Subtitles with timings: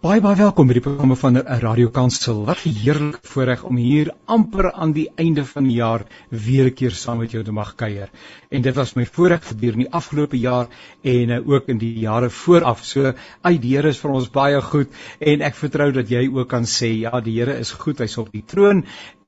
[0.00, 2.38] Baie baie welkom by die programme van Radio Kansel.
[2.48, 6.74] Wat 'n heerlike voorreg om hier amper aan die einde van die jaar weer 'n
[6.74, 8.08] keer saam met jou te mag kuier.
[8.48, 10.68] En dit was my voorreg gedurende die afgelope jaar
[11.02, 12.82] en uh, ook in die jare vooraf.
[12.84, 14.88] So, uit die Here is vir ons baie goed
[15.18, 17.98] en ek vertrou dat jy ook kan sê ja, die Here is goed.
[17.98, 18.84] Hy's op die troon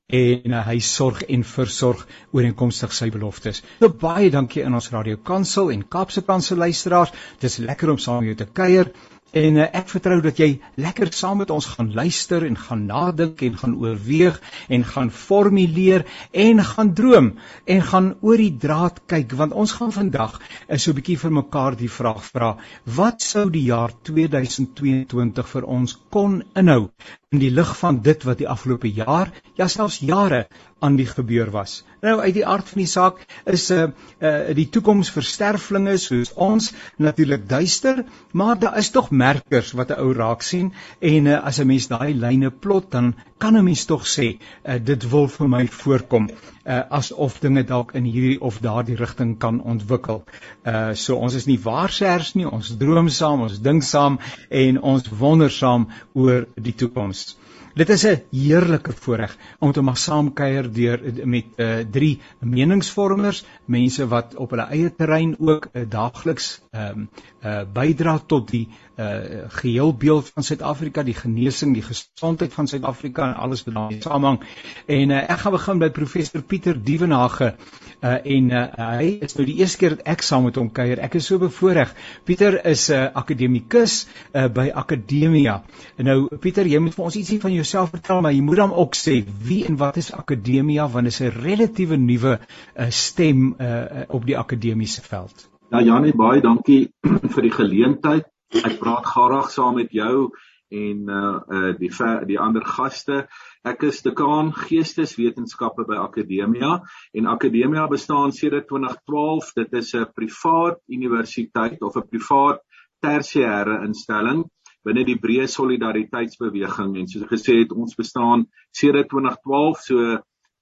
[0.07, 3.61] en uh, hy sorg en versorg ooreenkomstig sy beloftes.
[3.79, 7.11] So baie dankie aan ons Radio Kansel en Kaapse Kansel luisteraars.
[7.39, 8.91] Dit is lekker om saam met jou te kuier.
[9.33, 13.41] En uh, ek vertrou dat jy lekker saam met ons gaan luister en gaan nadink
[13.47, 14.37] en gaan oorweeg
[14.69, 16.05] en gaan formuleer
[16.45, 17.31] en gaan droom
[17.65, 21.17] en gaan oor die draad kyk want ons gaan vandag is uh, so 'n bietjie
[21.23, 22.51] vir mekaar die vraag vra
[22.99, 26.91] wat sou die jaar 2022 vir ons kon inhou
[27.33, 30.45] in die lig van dit wat die afgelope jaar ja selfs jare
[30.83, 31.79] aan die gebeur was.
[32.05, 33.87] Nou uit die aard van die saak is 'n uh,
[34.29, 39.89] uh, die toekoms vir sterflinge soos ons natuurlik duister, maar daar is tog merkers wat
[39.89, 43.63] 'n ou raak sien en uh, as 'n mens daai lyne plot dan kan 'n
[43.63, 46.29] mens tog sê uh, dit wil vir my voorkom
[46.65, 50.23] uh, asof dinge dalk in hierdie of daardie rigting kan ontwikkel.
[50.63, 55.09] Uh so ons is nie waarsers nie, ons droom saam, ons dink saam en ons
[55.19, 57.33] wonder saam oor die toekoms.
[57.73, 64.07] Dit is 'n heerlike voorreg om te mag saamkuier deur met uh, drie meningsvormers, mense
[64.07, 67.09] wat op hulle eie terrein ook uh, daagliks ehm um,
[67.43, 73.35] uh, bydra tot die uh geheelbeeld van Suid-Afrika, die genesing, die gesondheid van Suid-Afrika en
[73.35, 74.39] alles wat daarmee saamhang.
[74.85, 77.55] En uh, ek gaan begin by professor Pieter Dievenage.
[78.03, 81.01] Uh en uh, hy is nou die eerste keer dat ek saam met hom kuier.
[81.01, 81.95] Ek is so bevoorreg.
[82.23, 85.63] Pieter is 'n uh, akademikus uh, by Akademia.
[85.97, 88.95] Nou Pieter, jy moet vir ons ietsie van jouself vertel, maar jy moet dan ook
[88.99, 94.03] sê wie en wat is Akademia want dit is 'n relatiewe nuwe uh, stem uh,
[94.07, 95.49] op die akademiese veld.
[95.71, 96.91] Ja Janie, baie dankie
[97.33, 98.29] vir die geleentheid
[98.61, 100.29] ek praat graag saam met jou
[100.73, 101.89] en uh uh die
[102.27, 103.27] die ander gaste.
[103.63, 106.81] Ek is dekaan Geesteswetenskappe by Akademia
[107.13, 109.53] en Akademia bestaan sedert 2012.
[109.55, 112.61] Dit is 'n privaat universiteit of 'n privaat
[113.01, 114.45] tersiêre instelling
[114.83, 116.97] binne die breë solidariteitsbeweging.
[116.99, 120.19] En soos gesê het ons bestaan sedert 2012 so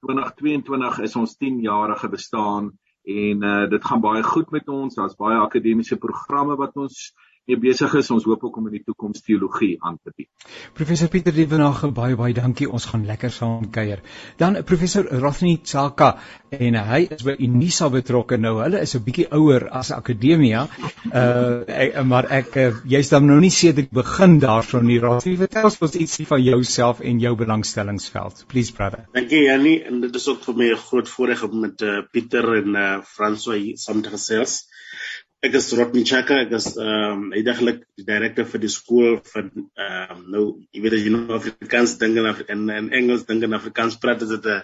[0.07, 2.71] 2022 is ons 10 jarige bestaan.
[3.05, 4.95] En uh dit gaan baie goed met ons.
[4.95, 7.11] Daar's baie akademiese programme wat ons
[7.51, 8.09] mee besig is.
[8.13, 10.29] Ons hoop ook om in die toekoms teologie aan te bied.
[10.77, 12.69] Professor Pieter Dievenage, baie baie dankie.
[12.69, 14.01] Ons gaan lekker saam kuier.
[14.39, 16.13] Dan professor Rothney Tsaka
[16.51, 18.39] en hy is by Unisa betrokke.
[18.41, 20.67] Nou hulle is 'n bietjie ouer as Akademia.
[21.11, 24.99] Uh ek, maar ek uh, jy's dan nou nie sedert begin daarvan nie.
[24.99, 28.45] Rothney, vertel ons ietsie van jouself en jou belangstellingsveld.
[28.47, 29.05] Please brother.
[29.13, 32.55] Dankie Jannie en dit is ook vir my 'n groot voorreg om met uh, Pieter
[32.63, 34.71] en uh, François saam te gesels.
[35.41, 39.47] Ek is Rodney Chaka, ek is ehm um, eintlik die direkteur vir die skool van
[39.55, 43.47] ehm um, nou jy weet as jy nou Afrikaans dink en in, in Engels dink
[43.47, 44.61] en Afrikaans praat is dit 'n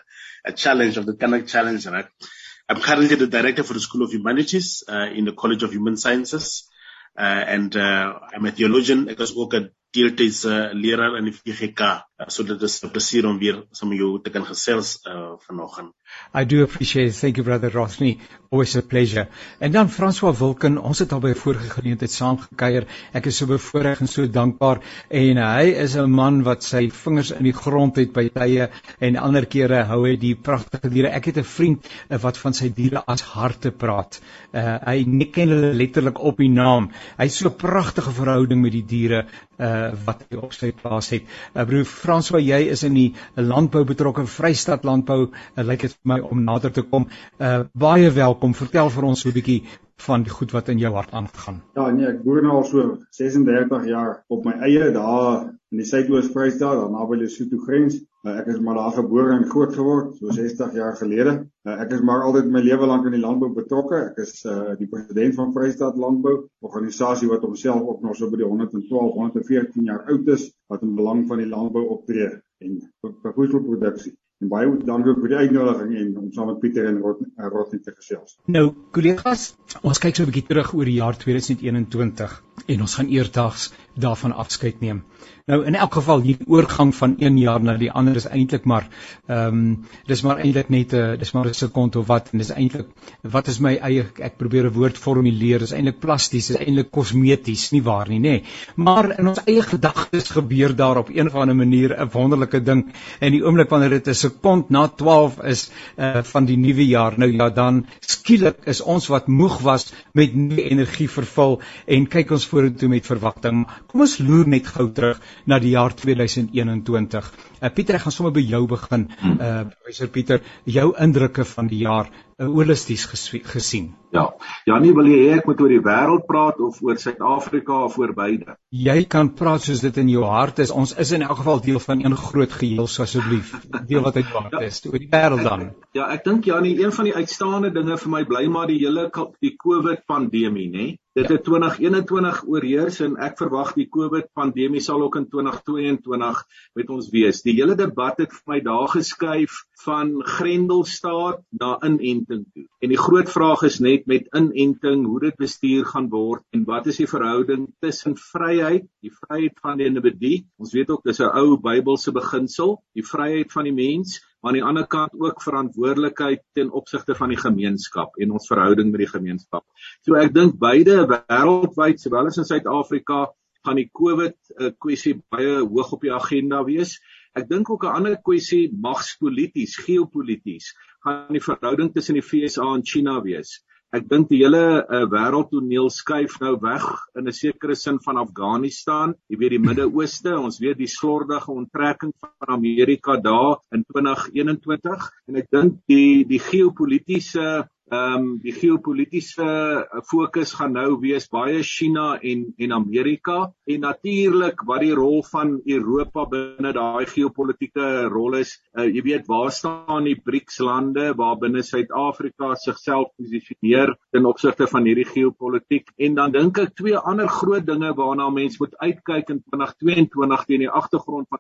[0.52, 2.30] 'n challenge of the Connect challenge right.
[2.70, 5.98] I'm currently the director for the School of Humanities uh, in the College of Human
[5.98, 6.70] Sciences
[7.18, 11.96] uh, and uh, I'm a theologian ek is ook 'n deeltydse leraar in die VGK.
[12.18, 15.36] Uh, so dit is 'n plesier om weer saam met jou te kan gesels uh,
[15.48, 15.94] vanoggend.
[16.34, 17.20] I do appreciate it.
[17.20, 18.18] Thank you brother Rothney.
[18.50, 19.28] Always a pleasure.
[19.60, 22.88] En dan François Wilken, ons het al by vorige geleentheid saam gekuier.
[23.14, 26.90] Ek is so bevoorreg en so dankbaar en uh, hy is 'n man wat sy
[26.90, 28.70] vingers in die grond het by tye
[29.00, 31.12] en ander kere hou hy die pragtige diere.
[31.12, 34.22] Ek het 'n vriend uh, wat van sy diere as harte praat.
[34.54, 36.90] Uh, hy ken hulle letterlik op die naam.
[37.18, 39.26] Hy het so 'n pragtige verhouding met die diere
[39.60, 41.26] uh, wat hy op sy plaas het.
[41.54, 45.28] Uh, broer François, jy is in die landbou betrokke, Vrystaat landbou.
[45.28, 47.10] Uh, lyk dit my om nader te kom.
[47.40, 48.54] Uh baie welkom.
[48.58, 49.62] Vertel vir ons 'n bietjie
[50.06, 51.62] van die goed wat in jou hart aangaan.
[51.76, 52.84] Ja, nee, ek boer nou al so
[53.18, 57.98] 36 jaar op my eie daar in die Suidoos-Vrystaat, daar naby Lesotho grens.
[58.24, 61.34] Uh, ek is maar daar gebore en groot geword, so 60 jaar gelede.
[61.68, 64.00] Uh, ek is maar altyd my lewe lank in die landbou betrokke.
[64.12, 68.40] Ek is uh die president van Vrystaat Landbou, organisasie wat homself ook nog so by
[68.44, 72.30] die 112, 114 jaar oud is, wat in belang van die landbou optree
[72.64, 74.16] en vir voedselproduksie.
[74.42, 78.38] En baie dankie vir die uitnodiging en om saam met Pieter en Rotnie te gesels.
[78.46, 83.08] Nou, kollegas, ons kyk so 'n bietjie terug oor die jaar 2021 en ons gaan
[83.08, 85.04] eerdags daarvan afskeid neem.
[85.48, 88.88] Nou in elk geval hier oorgang van een jaar na die ander is eintlik maar
[89.32, 92.50] ehm um, dis maar eintlik net 'n dis maar 'n sekond of wat en dis
[92.52, 92.88] eintlik
[93.22, 97.72] wat is my eie ek probeer 'n woord formuleer is eintlik plasties is eintlik kosmeties
[97.72, 98.44] nie waar nie nê nee.
[98.76, 102.84] maar in ons eie gedagtes gebeur daar op een of ander manier 'n wonderlike ding
[103.20, 107.18] en die oomblik wanneer dit 'n sekond na 12 is uh, van die nuwe jaar
[107.18, 112.32] nou ja dan skielik is ons wat moeg was met nuwe energie vervul en kyk
[112.32, 113.66] ons vorentoe met verwagting.
[113.88, 117.32] Kom ons loer net gou terug na die jaar 2021.
[117.58, 119.08] Uh, Pieter, ek gaan sommer by jou begin.
[119.26, 123.96] Uh professor Pieter, jou indrukke van die jaar uh, holisties gesien.
[124.14, 124.28] Ja.
[124.70, 127.98] Ja, nie wil jy hê ek moet oor die wêreld praat of oor Suid-Afrika of
[127.98, 128.58] oor beide?
[128.70, 130.72] Jy kan praat soos dit in jou hart is.
[130.72, 133.56] Ons is in elk geval deel van een groot geheel, so asseblief.
[133.90, 134.84] Deel wat uit jou hart is.
[134.86, 135.68] Oor die wêreld dan.
[135.98, 138.80] Ja, ek dink ja, nie een van die uitstaande dinge vir my bly maar die
[138.84, 139.10] hele
[139.42, 140.88] die COVID pandemie, nê?
[141.18, 146.44] Dit het 2021 oorheers en ek verwag die COVID pandemie sal ook in 2022
[146.78, 147.40] met ons wees.
[147.48, 152.66] Die hele debat het vir my daar geskuif van grendelstaat na inenting toe.
[152.84, 156.90] En die groot vraag is net met inenting hoe dit bestuur gaan word en wat
[156.92, 160.34] is die verhouding tussen vryheid, die vryheid van die individu.
[160.60, 164.60] Ons weet ook dis 'n ou Bybelse beginsel, die vryheid van die mens maar aan
[164.60, 169.10] die ander kant ook verantwoordelikheid ten opsigte van die gemeenskap en ons verhouding met die
[169.10, 169.66] gemeenskap.
[170.06, 173.32] So ek dink beide wêreldwyd sowel as in Suid-Afrika
[173.68, 176.98] gaan die COVID uh, kwessie baie hoog op die agenda wees.
[177.36, 182.86] Ek dink ook 'n ander kwessie magspolities, geopolities gaan die verhouding tussen die FSA en
[182.86, 183.64] China wees.
[183.96, 186.84] Ek dink die hele uh, wêreldtoneel skuif nou weg
[187.16, 192.12] in 'n sekere sin van Afghanistan, jy weet die Midde-Ooste, ons weet die slordige onttrekking
[192.20, 199.46] van Amerika daar in 2021 en ek dink die die geopolitiese Ehm um, die geopolitiese
[199.48, 205.24] eh, fokus gaan nou wees baie China en en Amerika en natuurlik wat die rol
[205.24, 208.58] van Europa binne daai geopolitiese rol is.
[208.76, 214.68] Uh, jy weet waar staan die BRICS lande waar binne Suid-Afrika sigself posisioneer ten opsigte
[214.68, 219.32] van hierdie geopolitiek en dan dink ek twee ander groot dinge waarna mense moet uitkyk
[219.32, 221.40] in 2022 teen die agtergrond van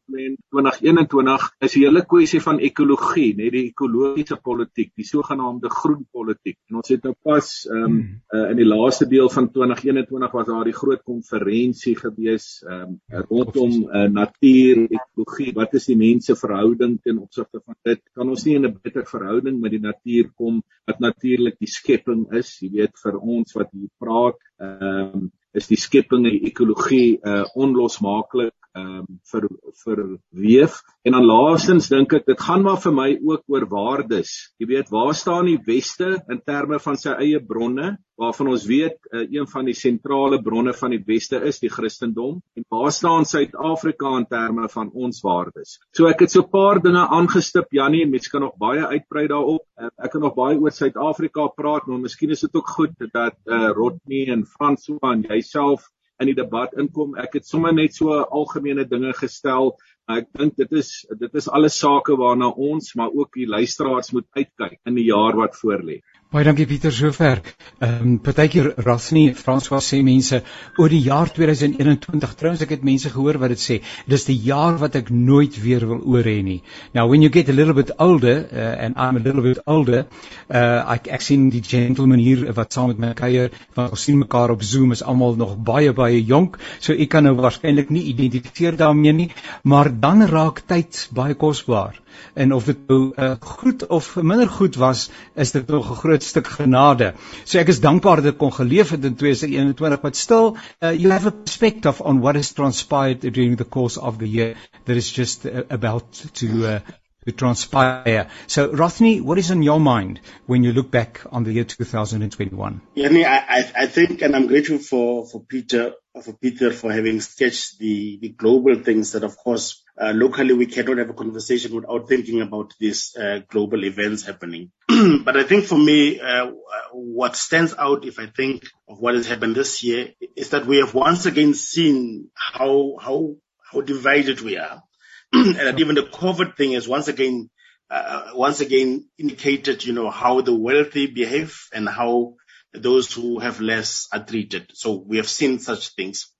[0.55, 6.36] 2021 is die hele kwessie van ekologie, net die ekologiese politiek, die sogenaamde groen politiek
[6.37, 6.57] politiek.
[6.69, 7.97] En ons het nou pas ehm um,
[8.33, 13.23] uh, in die laaste deel van 2021 was daar die groot konferensie gewees ehm um,
[13.29, 15.53] rondom uh, natuur, ekologie.
[15.53, 18.01] Wat is die mense verhouding ten opsigte van dit?
[18.13, 22.27] Kan ons nie in 'n beter verhouding met die natuur kom wat natuurlik die skepping
[22.33, 22.59] is?
[22.61, 27.19] Jy weet vir ons wat hier praat, ehm um, is die skepping en die ekologie
[27.23, 29.47] uh onlosmaaklik ehm um, vir
[29.83, 30.01] vir
[30.43, 34.33] weef en dan laastens dink ek dit gaan maar vir my ook oor waardes.
[34.61, 37.95] Jy weet, waar staan die weste in terme van sy eie bronne?
[38.17, 42.39] waarvan ons weet uh, een van die sentrale bronne van die weste is die Christendom
[42.57, 45.77] en waar staan Suid-Afrika in terme van ons waardes.
[45.93, 49.27] So ek het so 'n paar dinge aangestip Jannie en mense kan nog baie uitbrei
[49.27, 49.65] daarop.
[49.77, 53.37] Uh, ek kan nog baie oor Suid-Afrika praat, maar miskien is dit ook goed dat
[53.45, 55.85] uh, Rodney en François en jouself
[56.19, 57.15] in die debat inkom.
[57.21, 59.75] Ek het sommer net so algemene dinge gestel.
[60.07, 60.89] Ek dink dit is
[61.19, 65.35] dit is alles sake waarna ons maar ook die luisteraars moet uitkyk in die jaar
[65.35, 65.97] wat voorlê.
[66.27, 67.39] Baie dankie Pieter sover.
[67.79, 70.41] Ehm um, partykeer Rasni François sê mense
[70.77, 73.77] oor die jaar 2021 trouens ek het mense gehoor wat dit sê.
[74.11, 76.57] Dis die jaar wat ek nooit weer wil oor hê nie.
[76.93, 80.03] Now when you get a little bit older uh, and I'm a little bit older,
[80.51, 84.19] uh ek ek sien die gentleman hier wat saam met my kuier, want ons sien
[84.19, 88.03] mekaar op Zoom is almal nog baie baie jonk, so ek kan nou waarskynlik nie
[88.11, 89.29] identifiseer daarmee nie,
[89.63, 91.99] maar dan raak tyd baie kosbaar
[92.33, 96.23] en of dit nou uh, goed of minder goed was, is dit nog 'n groot
[96.23, 97.13] stuk genade.
[97.45, 101.11] So ek is dankbaar dat ek kon geleef het in 2021, but still uh, you
[101.11, 104.55] have a perspective on what has transpired during the course of the year
[104.85, 106.79] that is just uh, about to uh,
[107.27, 108.29] to transpire.
[108.47, 112.81] So, Rothny, what is on your mind when you look back on the year 2021?
[112.95, 113.09] Yeah,
[113.49, 118.19] I, I think, and I'm grateful for, for Peter, for Peter for having sketched the,
[118.21, 122.41] the global things that, of course, uh, locally we cannot have a conversation without thinking
[122.41, 124.71] about these uh, global events happening.
[124.87, 126.51] but I think for me, uh,
[126.93, 130.77] what stands out, if I think of what has happened this year, is that we
[130.77, 133.35] have once again seen how how
[133.71, 134.81] how divided we are
[135.33, 137.49] and even the COVID thing has once again,
[137.89, 142.35] uh, once again indicated, you know, how the wealthy behave and how
[142.73, 144.71] those who have less are treated.
[144.73, 146.31] So we have seen such things.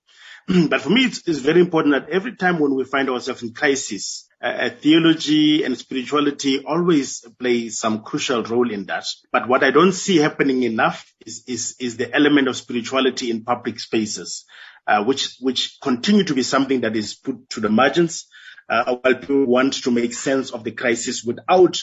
[0.69, 3.53] but for me, it's, it's, very important that every time when we find ourselves in
[3.53, 9.05] crisis, uh, theology and spirituality always play some crucial role in that.
[9.31, 13.43] But what I don't see happening enough is, is, is the element of spirituality in
[13.43, 14.46] public spaces,
[14.86, 18.27] uh, which, which continue to be something that is put to the margins
[18.69, 21.77] uh, while people want to make sense of the crisis without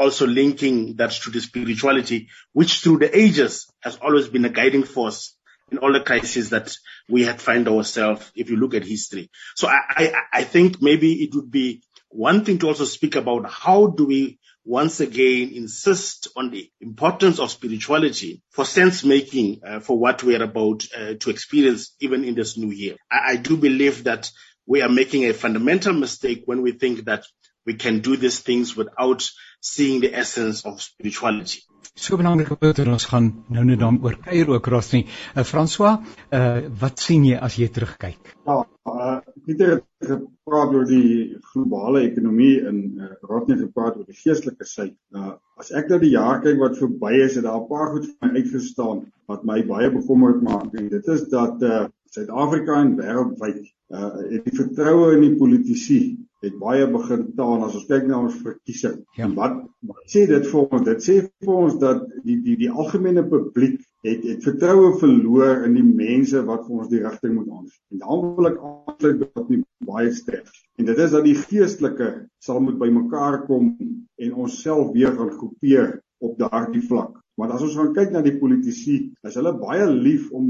[0.00, 4.84] also linking that to the spirituality, which through the ages has always been a guiding
[4.84, 5.36] force
[5.70, 6.74] in all the crises that
[7.08, 9.30] we had find ourselves if you look at history.
[9.54, 13.48] So I, I, I think maybe it would be one thing to also speak about
[13.48, 19.80] how do we once again insist on the importance of spirituality for sense making uh,
[19.80, 22.96] for what we are about uh, to experience even in this new year.
[23.10, 24.30] I, I do believe that
[24.66, 27.24] we are making a fundamental mistake when we think that
[27.66, 31.60] we can do these things without seeing the essence of spirituality.
[31.94, 35.02] So belangrike punt en ons gaan nou net dan oor kuier ook Rosnie.
[35.34, 35.98] Uh, François,
[36.32, 38.30] uh, wat sien jy as jy terugkyk?
[38.46, 44.16] Ja, uh, Pieter het gepraat oor die globale ekonomie en uh, het gepraat oor die
[44.16, 44.88] geestelike sy.
[45.16, 48.06] Uh, as ek nou die jaar kyk wat verby is, het daar 'n paar goed
[48.06, 50.70] vir my uitgestaan wat my baie bekommerd maak.
[50.74, 53.60] En dit is dat uh, Suid-Afrika en wêreldwyd
[53.92, 56.00] uh, het die vertroue in die politici
[56.44, 59.00] het baie begin taan as ons kyk na ons verkiesing.
[59.18, 59.28] Ja.
[59.36, 60.84] Wat, wat sê dit vir ons?
[60.86, 65.76] Dit sê vir ons dat die die die algemene publiek het het vertroue verloor in
[65.76, 67.78] die mense wat vir ons die rigting moet aanwys.
[67.92, 70.52] En daarom wil ek aansluit by wat nie baie sterk.
[70.80, 75.98] En dit is dat die geestelike sal moet bymekaar kom en onsself weer gaan groepeer
[76.24, 77.19] op daardie vlak.
[77.40, 80.48] Maar as ons gaan kyk na die politici, is hulle baie lief om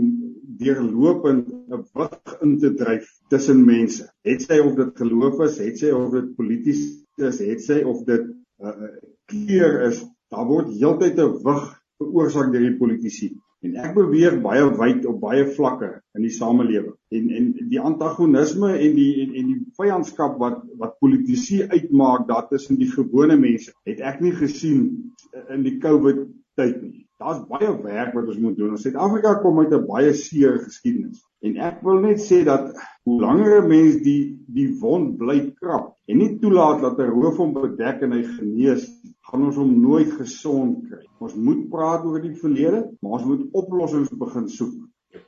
[0.59, 4.09] deurlopend 'n wig in te dryf tussen mense.
[4.27, 6.81] Het sy of dit geloof is, het sy of dit polities
[7.29, 8.91] is, het sy of dit 'n uh, uh,
[9.31, 10.03] kleur is,
[10.35, 11.63] daar word heeltyd 'n wig
[12.03, 13.31] veroorsaak deur die politici.
[13.63, 16.97] En ek beweeg baie wyd op baie vlakke in die samelewing.
[17.13, 22.49] En en die antagonisme en die en, en die vyandskap wat wat politici uitmaak daar
[22.51, 25.13] tussen die gewone mense, het ek nie gesien
[25.55, 26.27] in die COVID
[26.61, 27.07] tyd nie.
[27.21, 28.73] Daar's baie werk wat ons moet doen.
[28.77, 31.21] Ons Suid-Afrika kom uit 'n baie seer geskiedenis.
[31.45, 32.71] En ek wil net sê dat
[33.05, 37.37] hoe langer 'n mens die die wond bly krap en nie toelaat dat 'n roof
[37.37, 38.89] hom bedek en hy genees,
[39.29, 41.05] gaan ons hom nooit gesond kry.
[41.21, 44.75] Ons moet praat oor die verlede, maar ons moet oplossings begin soek.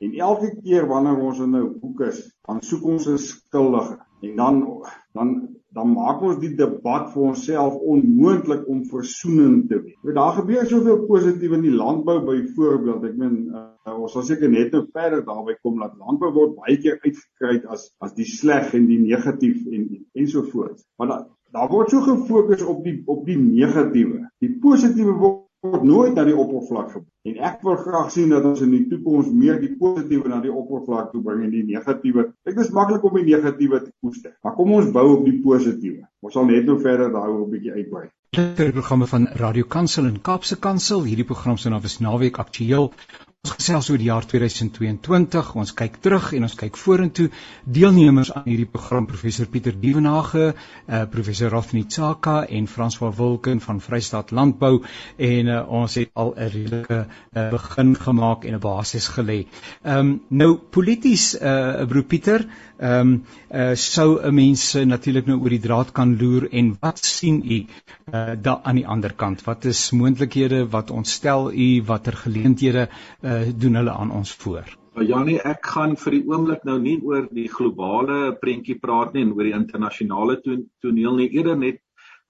[0.00, 3.98] En elke keer wanneer ons in 'n hoek is, dan soek ons 'n skuldige.
[4.22, 9.98] En dan dan dan maak ons die debat vir onsself onmoontlik om versoening te wees.
[10.04, 13.06] Want daar gebeur soveel positief in die landbou byvoorbeeld.
[13.08, 16.76] Ek meen uh, ons sal seker net nou verder daarby kom dat landbou word baie
[16.82, 20.84] keer uitgekry as as die sleg en die negatief en ensovoorts.
[21.00, 24.22] Maar daar daar word so gefokus op die op die negatiewe.
[24.44, 27.08] Die positiewe word word nooit na die oppervlak gebring.
[27.30, 30.50] En ek wil graag sien dat ons in die toekoms meer die positiewe na die
[30.50, 32.24] oppervlak toe bring en die negatiewe.
[32.48, 34.34] Dit is maklik om die negatiewe te koester.
[34.42, 36.02] Maar kom ons bou op die positiewe.
[36.22, 38.08] Ons sal net nou verder daaroor 'n bietjie uitbrei.
[38.32, 41.04] Dit programme van Radio Kansel en Kaapse Kansel.
[41.04, 42.92] Hierdie program se naam is Naweek Aktueel.
[43.42, 45.48] Ons gesels oor die jaar 2022.
[45.58, 47.24] Ons kyk terug en ons kyk vorentoe.
[47.78, 53.58] Deelnemers aan hierdie program professor Pieter Dievenage, eh uh, professor Rafni Tsaka en François Wilken
[53.64, 54.84] van Vrystaat Landbou
[55.30, 59.40] en uh, ons het al 'n redelike uh, begin gemaak en 'n basis gelê.
[59.82, 62.46] Ehm um, nou polities eh uh, broer Pieter,
[62.82, 67.04] ehm um, uh, sou 'n mens natuurlik nou oor die draad kan loer en wat
[67.04, 69.44] sien u eh uh, daar aan die ander kant?
[69.44, 74.66] Wat is moontlikhede wat ontstel u watter geleenthede uh, uh, doen hulle aan ons voor.
[74.94, 79.24] Nou, Janie, ek gaan vir die oomblik nou nie oor die globale prentjie praat nie
[79.26, 81.80] en oor die internasionale toneel nie, eerder net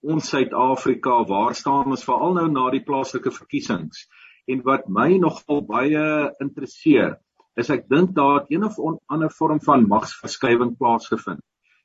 [0.02, 4.06] ons Suid-Afrika, waar staan ons veral nou na die plaaslike verkiesings?
[4.50, 6.06] En wat my nogal baie
[6.42, 7.16] interesseer,
[7.61, 11.42] is ek dink daar het een of ander vorm van magsverskywing plaasgevind.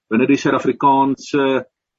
[0.08, 1.48] Binne die Suid-Afrikaanse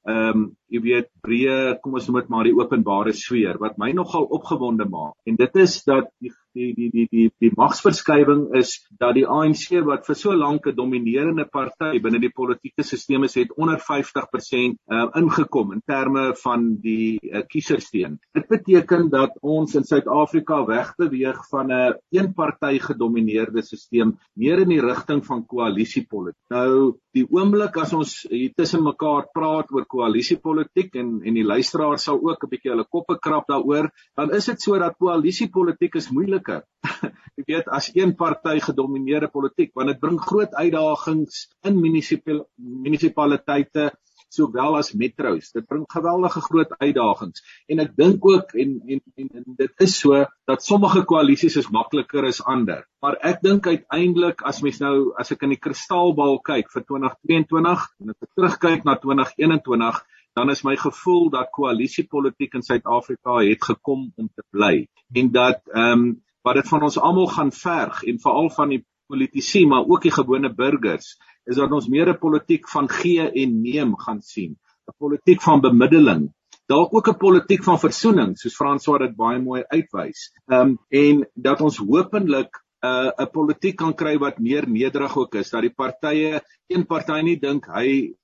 [0.07, 3.91] ehm um, jy weet breë kom ons noem dit maar die openbare sfeer wat my
[3.97, 8.73] nogal opgewonde maak en dit is dat die die die die die, die magsverskywing is
[9.01, 13.35] dat die ANC wat vir so lank 'n dominerende party binne die politieke stelsel is
[13.35, 18.19] het onder 50% uh, ingekom in terme van die uh, kiesersteen.
[18.33, 24.69] Dit beteken dat ons in Suid-Afrika wegbeweeg van 'n een eenparty gedomeineerde stelsel meer in
[24.69, 26.41] die rigting van koalisiepolitiek.
[26.49, 30.58] Nou die oomblik as ons hier tussen mekaar praat oor koalisiepolitiek
[30.95, 34.61] en en die luisteraars sal ook 'n bietjie hulle koppe krap daaroor, dan is dit
[34.61, 36.63] so dat koalisiepolitiek is moeilik moeiliker.
[37.37, 43.91] Jy weet as een party gedomeineerde politiek want dit bring groot uitdagings in munisipaliteite
[44.29, 45.49] sowel as metros.
[45.55, 49.97] Dit bring geweldige groot uitdagings en ek dink ook en, en en en dit is
[49.97, 52.83] so dat sommige koalisies is makliker as ander.
[53.01, 57.87] Maar ek dink uiteindelik as mens nou as ek in die kristalbal kyk vir 2022
[58.03, 60.03] en as ek terugkyk na 2021
[60.39, 65.61] dan is my gevoel dat koalisiepolitiek in Suid-Afrika het gekom om te bly en dat
[65.73, 66.09] ehm um,
[66.47, 70.13] wat dit van ons almal gaan verg en veral van die politici maar ook die
[70.15, 71.17] gewone burgers
[71.49, 74.55] is dat ons meer 'n politiek van gee en neem gaan sien
[74.87, 76.29] 'n politiek van bemiddeling
[76.71, 81.61] dalk ook 'n politiek van versoening soos François dit baie mooi uitwys um, en dat
[81.61, 85.75] ons hopelik 'n uh, 'n politiek kan kry wat meer nederig ook is dat die
[85.75, 88.15] partye een party nie dink hy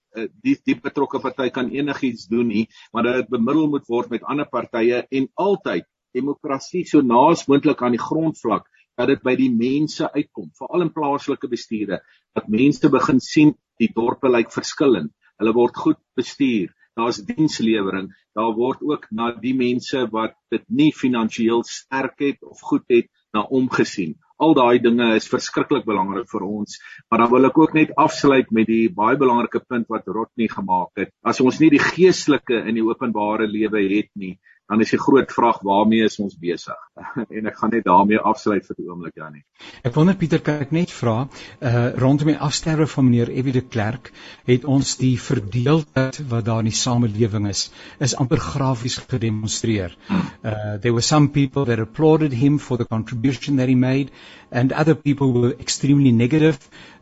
[0.43, 4.23] die die betrokke party kan enigiets doen nie, maar dat dit bemiddel moet word met
[4.23, 9.51] ander partye en altyd demokrasie so naas moontlik aan die grondvlak dat dit by die
[9.51, 11.99] mense uitkom, veral in plaaslike bestuure,
[12.35, 15.11] dat mense begin sien die dorpe lyk verskillend.
[15.39, 16.71] Hulle word goed bestuur.
[16.95, 18.07] Daar's dienslewering.
[18.39, 23.11] Daar word ook na die mense wat dit nie finansiëel sterk het of goed het,
[23.35, 24.15] na omgesien.
[24.37, 28.49] Al daai dinge is verskriklik belangrik vir ons, maar dan wil ek ook net afsluit
[28.51, 31.13] met die baie belangrike punt wat Rodney gemaak het.
[31.23, 34.35] As ons nie die geestelike in die openbare lewe het nie,
[34.67, 36.77] dan is die groot vraag waarmee is ons besig?
[37.37, 39.43] en ek gaan net daarmee afsluit vir 'n oomblik Janie.
[39.83, 41.27] Ek wonder Pieter kan ek net vra
[41.61, 44.11] uh rondom die afsterwe van meneer Evie de Klerk
[44.45, 47.69] het ons die verdeeldheid wat daar in die samelewing is
[47.99, 49.95] is amper grafies gedemonstreer.
[50.09, 54.09] Uh there were some people that applauded him for the contribution that he made
[54.51, 56.57] and other people were extremely negative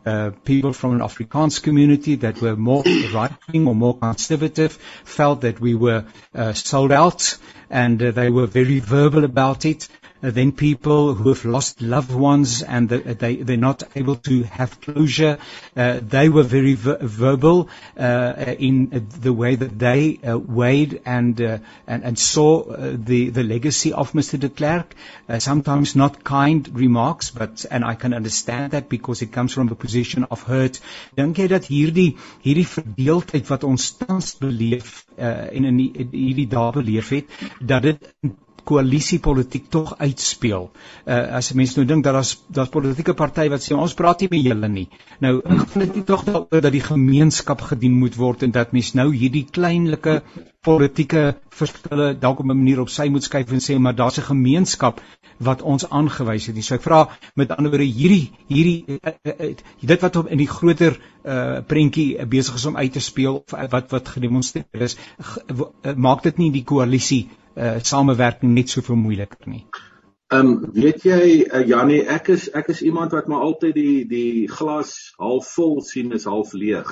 [0.06, 2.82] uh, people from an Afrikaans community that were more
[3.12, 4.72] right-wing or more conservative
[5.04, 7.36] felt that we were uh, sold out
[7.70, 9.88] and uh, they were very verbal about it.
[10.24, 14.42] Uh, then people who have lost loved ones and the, they, they're not able to
[14.44, 15.36] have closure,
[15.76, 21.40] uh, they were very ver- verbal uh, in the way that they uh, weighed and,
[21.40, 24.40] uh, and, and saw uh, the, the legacy of Mr.
[24.40, 24.94] de Klerk.
[25.38, 29.74] sometimes not kind remarks, but and I can understand that because it comes from a
[29.74, 30.80] position of hurt.
[31.16, 32.14] Dink jy dat hierdie
[32.44, 38.10] hierdie verdeeldheid wat ons tans beleef uh, en in hierdie dae beleef het, dat dit
[38.68, 40.70] koalisiepolitiek tog uitspeel.
[41.04, 44.30] Uh as mense nou dink dat daar's daar's politieke partye wat sê ons praat nie
[44.32, 44.88] met julle nie.
[45.24, 48.96] Nou gaan dit nie tog daaroor dat die gemeenskap gedien moet word en dat mense
[48.96, 50.20] nou hierdie kleinlike
[50.64, 54.30] politieke verskille dalk op 'n manier op sy moet skuif en sê maar daar's 'n
[54.32, 55.00] gemeenskap
[55.38, 56.64] wat ons aangewys het.
[56.64, 60.38] So ek vra met ander woorde hierdie hierdie uh, uh, uh, dit wat op in
[60.38, 64.96] die groter uh prentjie besig is om uit te speel wat wat gedemonstreer is
[65.96, 67.43] maak dit nie die koalisie uh,
[67.82, 69.66] samewerking net soveel moeiliker nie.
[70.34, 74.04] Ehm um, weet jy uh, Jannie, ek is ek is iemand wat maar altyd die
[74.08, 76.88] die glas half vol sien is half leeg.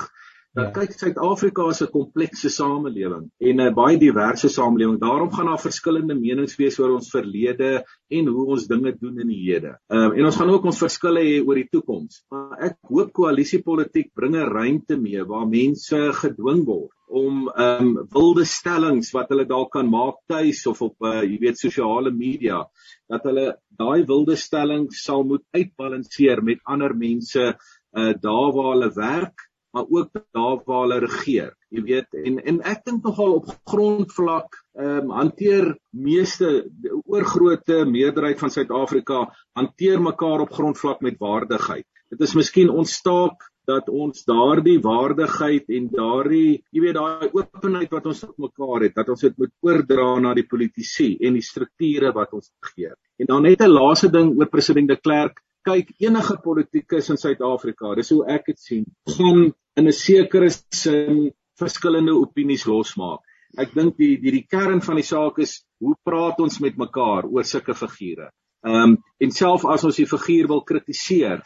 [0.53, 0.71] Nou ja.
[0.75, 4.99] kyk Suid-Afrika is 'n komplekse samelewing en 'n baie diverse samelewing.
[5.01, 9.33] Daarom gaan daar verskillende menings wees oor ons verlede en hoe ons dinge doen in
[9.33, 9.73] die hede.
[9.89, 12.23] Ehm um, en ons gaan ook ons verskille hê oor die toekoms.
[12.29, 17.93] Maar ek hoop koalisiepolitiek bring 'n ruimte mee waar mense gedwing word om ehm um,
[18.15, 22.63] wilde stellings wat hulle dalk kan maak tuis of op uh, jy weet sosiale media
[23.11, 23.47] dat hulle
[23.83, 27.49] daai wilde stellings sal moet uitbalanseer met ander mense
[27.93, 32.17] uh daar waar hulle werk maar ook daar waar hulle regeer jy weet.
[32.25, 35.71] En en ek dink nogal op grondvlak ehm um, hanteer
[36.05, 36.49] meeste
[37.05, 39.25] oorgrootte meerderheid van Suid-Afrika
[39.57, 41.87] hanteer mekaar op grondvlak met waardigheid.
[42.13, 47.91] Dit is miskien ons taak dat ons daardie waardigheid en daardie jy weet daai openheid
[47.95, 51.45] wat ons op mekaar het dat ons dit moet oordra na die politici en die
[51.45, 52.91] strukture wat ons gee.
[53.19, 55.39] En dan net 'n laaste ding oor president de Klerk.
[55.63, 61.31] Kyk, enige politikus in Suid-Afrika, dis hoe ek dit sien, gaan in 'n sekere sin
[61.59, 63.21] verskillende opinies losmaak.
[63.57, 67.25] Ek dink die die die kern van die saak is hoe praat ons met mekaar
[67.25, 68.29] oor sulke figure.
[68.65, 71.41] Ehm um, en self as ons die figuur wil kritiseer,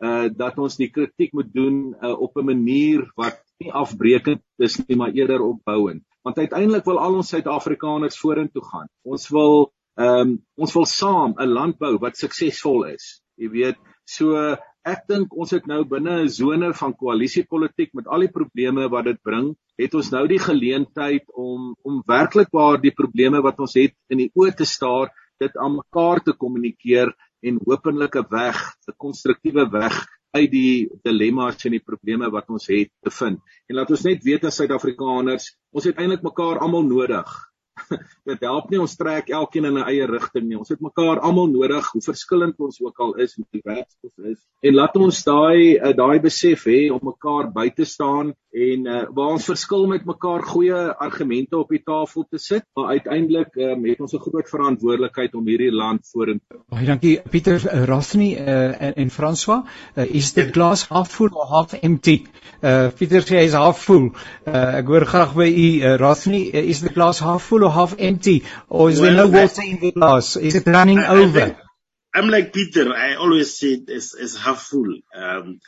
[0.00, 4.78] uh dat ons die kritiek moet doen uh, op 'n manier wat nie afbreekend is
[4.88, 8.88] nie maar eerder opbouend want uiteindelik wil al ons Suid-Afrikaners vorentoe gaan.
[9.04, 13.20] Ons wil ehm um, ons wil saam 'n land bou wat suksesvol is.
[13.36, 14.36] Jy weet so
[14.84, 19.04] ek dink ons het nou binne 'n sone van koalisiepolitiek met al die probleme wat
[19.04, 23.74] dit bring het ons nou die geleentheid om om werklik waar die probleme wat ons
[23.74, 25.10] het in die oë te staar
[25.40, 29.94] dit aan mekaar te kommunikeer en hopelik 'n weg, 'n konstruktiewe weg
[30.36, 33.38] uit die dilemma's en die probleme wat ons het te vind.
[33.68, 37.50] En laat ons net weet as Suid-Afrikaners, ons het eintlik mekaar almal nodig.
[38.30, 40.58] dit help nie ons trek elkeen in 'n eie rigting nie.
[40.58, 44.40] Ons het mekaar almal nodig, hoe verskillend ons ook al is, hoe divers ons is.
[44.62, 49.02] En laat ons daai uh, daai besef hê om mekaar by te staan en uh,
[49.14, 53.84] waar ons verskil met mekaar goeie argumente op die tafel te sit, maar uiteindelik um,
[53.86, 56.58] het ons 'n groot verantwoordelikheid om hierdie land vorentoe.
[56.68, 59.62] Baie dankie Pieter uh, Rasni uh, en, en François.
[59.94, 62.26] Uh, is the glass half full or half empty?
[62.62, 64.10] Uh, Pieter sê hy is half full.
[64.46, 67.70] Uh, ek hoor graag by u uh, Rasni, uh, is the glass half full or
[67.70, 70.36] half empty or is well, there no water in the glass?
[70.36, 71.54] Is it running I, over?
[71.54, 72.92] I, I'm like Peter.
[72.92, 74.98] I always say it as, as half full.
[75.14, 75.60] Um,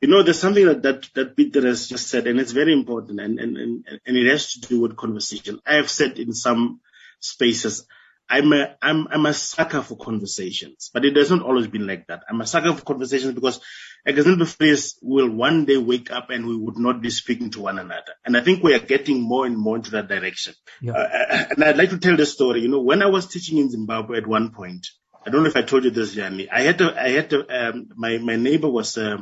[0.00, 3.20] you know, there's something that, that, that Peter has just said, and it's very important,
[3.20, 5.60] and, and, and, and it has to do with conversation.
[5.66, 6.80] I have said in some
[7.20, 7.86] spaces,
[8.30, 12.06] I'm a I'm I'm a sucker for conversations, but it has not always been like
[12.06, 12.22] that.
[12.28, 13.60] I'm a sucker for conversations because
[14.06, 17.80] Example Face will one day wake up and we would not be speaking to one
[17.80, 18.14] another.
[18.24, 20.54] And I think we are getting more and more into that direction.
[20.80, 20.92] Yeah.
[20.92, 22.60] Uh, and I'd like to tell the story.
[22.60, 24.86] You know, when I was teaching in Zimbabwe at one point,
[25.26, 26.48] I don't know if I told you this, Yanni.
[26.48, 29.18] I had to, I had to, um, my, my neighbor was uh,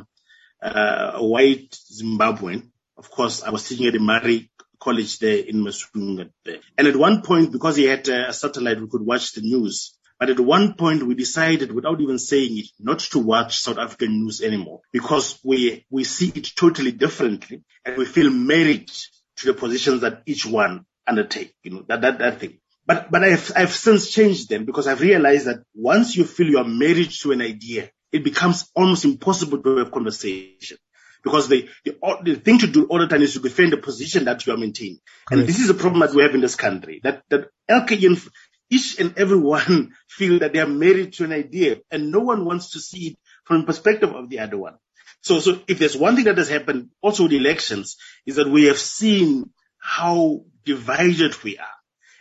[0.61, 2.69] uh, a white Zimbabwean.
[2.97, 6.29] Of course, I was teaching at the Mari College there in Masunga.
[6.77, 9.97] And at one point, because he had a satellite, we could watch the news.
[10.19, 14.21] But at one point we decided without even saying it not to watch South African
[14.21, 18.91] news anymore because we, we see it totally differently and we feel married
[19.37, 22.59] to the positions that each one undertake, you know, that, that, that thing.
[22.85, 26.57] But, but I've, I've since changed them because I've realized that once you feel you
[26.57, 30.77] are married to an idea, it becomes almost impossible to have conversation
[31.23, 34.25] because the, the, the thing to do all the time is to defend the position
[34.25, 34.99] that you are maintaining.
[35.25, 35.39] Correct.
[35.39, 38.29] And this is a problem that we have in this country that, that LKN
[38.69, 42.45] each and every one feel that they are married to an idea and no one
[42.45, 44.75] wants to see it from the perspective of the other one.
[45.21, 48.65] So, so if there's one thing that has happened also with elections is that we
[48.65, 51.65] have seen how divided we are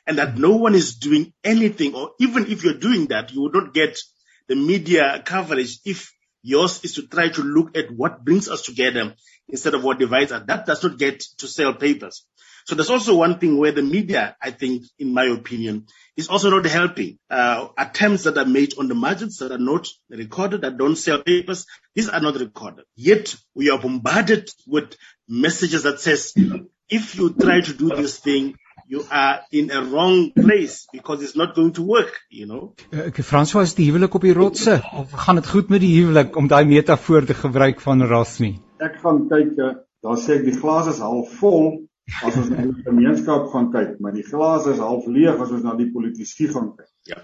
[0.07, 3.55] and that no one is doing anything or even if you're doing that, you would
[3.55, 3.99] not get
[4.49, 9.15] the media coverage if yours is to try to look at what brings us together
[9.49, 10.45] instead of what divides us.
[10.47, 12.25] That does not get to sell papers.
[12.67, 15.87] So there's also one thing where the media, I think, in my opinion,
[16.19, 17.19] is also not helping.
[17.31, 21.23] Uh, attempts that are made on the margins that are not recorded, that don't sell
[21.23, 22.85] papers, these are not recorded.
[22.95, 26.35] Yet we are bombarded with messages that says,
[26.91, 28.55] if you try to do this thing,
[28.89, 32.75] you are in a wrong place because it's not going to work, you know.
[32.93, 36.37] Uh, François is die huwelik op die rotse of gaan dit goed met die huwelik
[36.37, 38.55] om daai metafoor te gebruik van Rasmi?
[38.81, 39.75] Ek gaan kyk, uh,
[40.05, 41.69] daar sê ek die glas is half vol
[42.25, 45.67] as ons na die gemeenskap gaan kyk, maar die glas is half leeg as ons
[45.67, 46.89] na die politici gaan kyk.
[47.13, 47.21] Ja.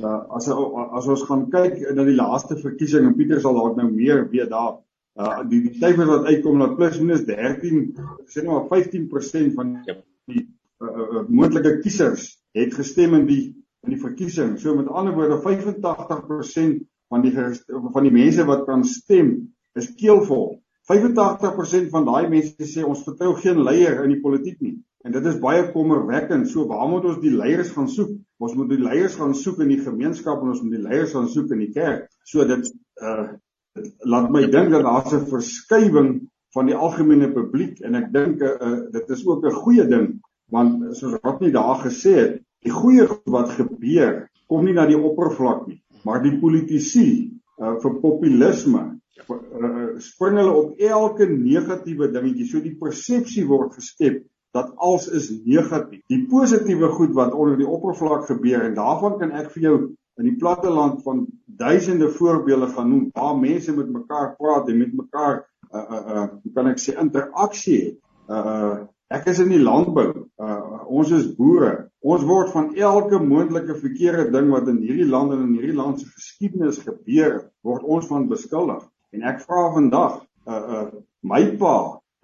[0.00, 3.90] Uh, as as ons gaan kyk na die laaste verkiesing en Pieter sal dalk nou
[3.90, 4.78] meer weet daar
[5.18, 7.82] uh, die die syfers wat uitkom dat plus minus 13
[8.30, 9.98] sê nou maar 15% van ja.
[10.30, 10.46] die
[10.82, 13.42] uh, uh, moontlike kiesers het gestem in die
[13.82, 14.58] in die verkiesing.
[14.62, 19.32] So met ander woorde 85% van die van die mense wat kan stem
[19.78, 20.60] is keelvol.
[20.90, 24.76] 85% van daai mense sê ons vertrou geen leier in die politiek nie.
[25.02, 26.48] En dit is baie kommerwekkend.
[26.50, 28.12] So waar moet ons die leiers gaan soek?
[28.42, 31.30] Ons moet die leiers gaan soek in die gemeenskap en ons moet die leiers gaan
[31.30, 32.06] soek in die kerk.
[32.28, 32.70] So dit
[33.02, 33.32] uh
[34.04, 36.10] laat my dink dat daar's 'n verskywing
[36.52, 40.20] van die algemene publiek en ek dink uh dit is ook 'n goeie ding
[40.52, 44.98] want soos wat nie daar gesê het, die goeie wat gebeur kom nie na die
[44.98, 47.06] oppervlak nie, maar die politici
[47.62, 48.82] uh vir populisme
[49.30, 52.48] uh, spring hulle op elke negatiewe dingetjie.
[52.48, 54.22] So die persepsie word geskep
[54.56, 56.02] dat alles is negatief.
[56.12, 59.76] Die positiewe goed wat onder die oppervlak gebeur en daarvan kan ek vir jou
[60.20, 64.78] in die platte land van duisende voorbeelde gaan noem waar mense met mekaar praat en
[64.78, 67.96] met mekaar uh uh uh kan ek sê interaksie.
[68.28, 68.74] Uh uh
[69.12, 70.26] ek is in die landbou.
[70.40, 71.88] Uh ons is boere.
[72.04, 76.00] Ons word van elke moontlike verkeerde ding wat in hierdie land en in hierdie land
[76.00, 78.82] se geskiedenis gebeur, word ons van beskuldig.
[79.16, 80.84] En ek vra vandag, uh uh
[81.22, 81.76] my pa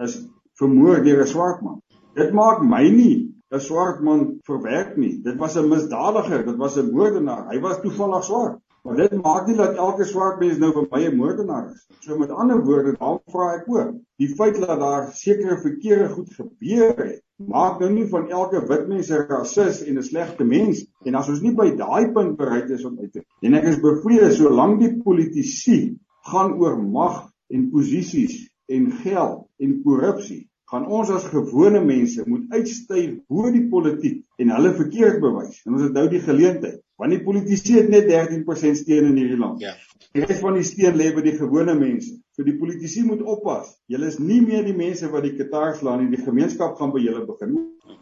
[0.04, 0.18] is
[0.58, 1.80] vermoor deur 'n swart man.
[2.18, 5.14] Dit maak my nie 'n swart man verwerk nie.
[5.22, 7.48] Dit was 'n misdadiger, dit was 'n moordenaar.
[7.52, 8.58] Hy was toevallig swart.
[8.88, 11.86] Maar dit maak nie dat elke swart mens nou vir my 'n moordenaar is.
[12.00, 16.30] So met ander woorde, dan vra ek ook, die feit dat daar sekere verkeerde goed
[16.32, 20.86] gebeur het, maak nou nie van elke wit mens 'n rasis en 'n slegte mens.
[21.04, 23.80] En as ons nie by daai punt bereid is om uit te en ek is
[23.80, 25.98] bevrede solank die politici
[26.30, 32.50] gaan oor mag en posisies en geld en korrupsie gaan ons as gewone mense moet
[32.52, 37.14] uitstyg bo die politiek en hulle verkeerd bewys en ons het nou die geleentheid want
[37.14, 39.62] die politici het net 13% steun in hierdie land.
[39.62, 39.76] Ja.
[40.16, 42.16] Die res van die steun lê by die gewone mense.
[42.34, 43.70] So die politici moet oppas.
[43.92, 47.02] Julle is nie meer die mense wat die kitaar slaan nie die gemeenskap gaan by
[47.04, 47.56] julle begin.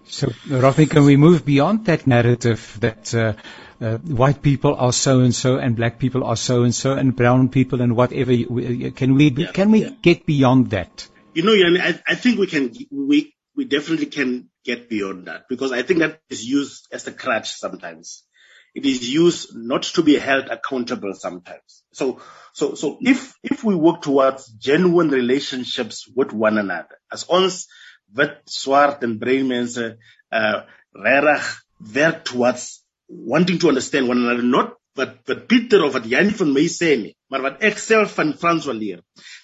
[0.05, 3.33] So Rafi can we move beyond that narrative that uh,
[3.81, 7.17] uh, white people are so and so and black people are so and so and
[7.17, 8.33] brown people and whatever
[8.95, 9.91] can we yeah, can we yeah.
[10.03, 11.09] get beyond that?
[11.35, 15.73] You know I, I think we can we we definitely can get beyond that because
[15.73, 18.23] I think that is used as a crutch sometimes
[18.77, 21.83] it is used not to be held accountable sometimes.
[21.93, 22.21] So
[22.53, 27.67] so so if if we work towards genuine relationships with one another as ons
[28.19, 29.87] wit swart en bruin mense
[30.41, 30.59] uh
[31.09, 32.67] regtig towards
[33.09, 36.95] wanting to understand one another not wat wat Pieter of wat Janie van my sê
[37.03, 39.03] nie maar wat ek self van Frans wil leer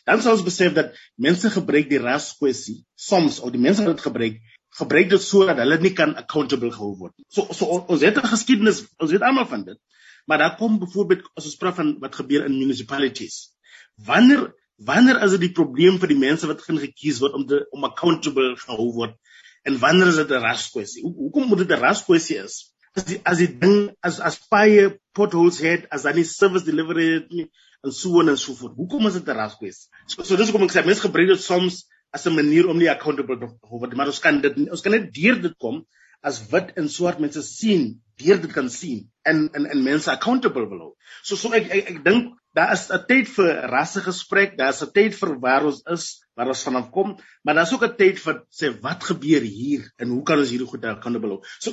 [0.09, 0.97] dan sou ons besef dat
[1.29, 2.79] mense gebruik die raskwessie
[3.11, 4.41] soms of die mense wat dit gebruik
[4.79, 7.15] gebruik dit sodat hulle nie kan accountable gehou word.
[7.29, 9.79] So so ons het 'n geskiedenis, ons weet almal van dit.
[10.27, 13.53] Maar daar kom byvoorbeeld as ons praat van wat gebeur in municipalities.
[13.97, 17.67] Wanneer wanneer is dit die probleem vir die mense wat gaan gekies word om te,
[17.71, 19.15] om accountable gehou word
[19.63, 21.03] en wanneer is dit 'n raskwessie?
[21.03, 22.73] Hoe hoekom moet dit 'n raskwessie is?
[22.95, 27.49] As die as die ding as as baie potholes het as any service delivery
[27.83, 28.77] en so en so voort.
[28.77, 29.89] Hoekom is dit 'n raskwessie?
[30.07, 32.91] So so dis hoekom ek sê mense gebruik dit soms as 'n manier om nie
[32.91, 35.85] accountable te word maar ons kan dit ons kan net deur dit kom
[36.23, 37.89] as wit en swart mense sien
[38.23, 40.93] deur dit kan sien en en en mense accountable wil hou.
[41.23, 44.83] So so ek ek, ek dink daar is 'n tyd vir rasse gesprek, daar is
[44.83, 46.05] 'n tyd vir waar ons is,
[46.37, 50.09] waar ons vanaf kom, maar daar's ook 'n tyd vir sê wat gebeur hier en
[50.09, 51.43] hoe kan ons hierdie goed accountable hou.
[51.59, 51.73] So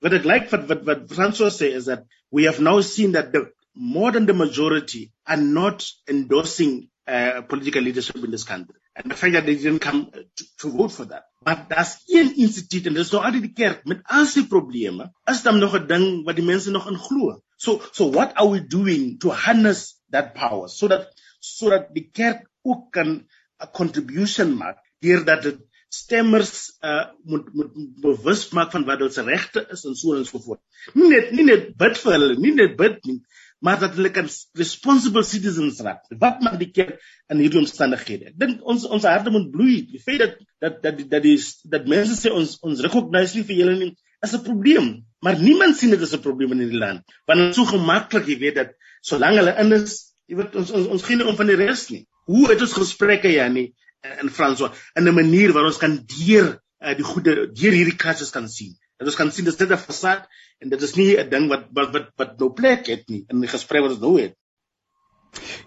[0.00, 3.32] wat ek like wat wat wat Francois sê is that we have now seen that
[3.32, 8.80] the more than the majority are not endorsing uh, political leadership in this country.
[8.96, 11.24] And the fact that they didn't come to, to vote for that.
[11.44, 15.42] Maar daar's een instituut en dis nog altyd die kerk met al sy probleme, is
[15.44, 17.42] dan nog 'n ding wat die mense nog in glo.
[17.56, 22.08] So so what are we doing to harness that power so that so that die
[22.12, 23.26] kerk ook kan
[23.60, 29.66] 'n contribution maak deurdat dit stemmers uh moet moet bewus maak van wat hulle regte
[29.70, 30.60] is en so en so voort.
[30.94, 33.20] Nie net nie net bid vir hulle, nie net bid nie,
[33.58, 36.04] maar dat hulle kan responsible citizens raak.
[36.20, 37.00] Wat maak die kerk
[37.32, 38.32] in hierdie omstandighede?
[38.32, 39.78] Ek dink ons ons harte moet bloei.
[39.88, 41.38] Die feit dat dat dat dat die
[41.72, 45.04] dat mense sê ons ons recognize nie vir julle nie is 'n probleem.
[45.20, 47.02] Maar niemand sien dit as 'n probleem in hierdie land.
[47.26, 50.70] Want dit is so gemaklik, jy weet dat solank hulle in is, jy weet ons
[50.70, 52.06] ons ons geen om van die res nie.
[52.26, 53.74] Hoe het ons gesprekke ja nie
[54.22, 54.60] in Frans
[54.94, 58.76] in 'n manier waar ons kan deur uh, die goede deur hierdie krisis kan sien.
[58.96, 60.24] Dat ons kan sien dis net 'n fasade
[60.60, 63.40] en dit is nie 'n ding wat wat wat wat nou plek het nie in
[63.40, 64.34] die gesprek wat ons nou het.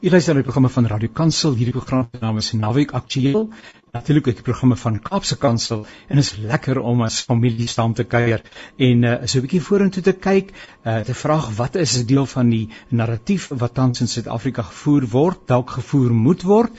[0.02, 1.54] Hier is 'n programme van Radio Kansel.
[1.54, 3.50] Hierdie program se naam is Naweek Aktueel.
[3.92, 8.04] Natuurlik ook die programme van Kaapse Kansel en is lekker om as familie saam te
[8.06, 8.44] kuier
[8.78, 10.52] en uh, so 'n bietjie vorentoe te kyk,
[10.86, 15.08] uh, te vra wat is 'n deel van die narratief wat tans in Suid-Afrika gevoer
[15.10, 16.72] word, dalk gevoer moet word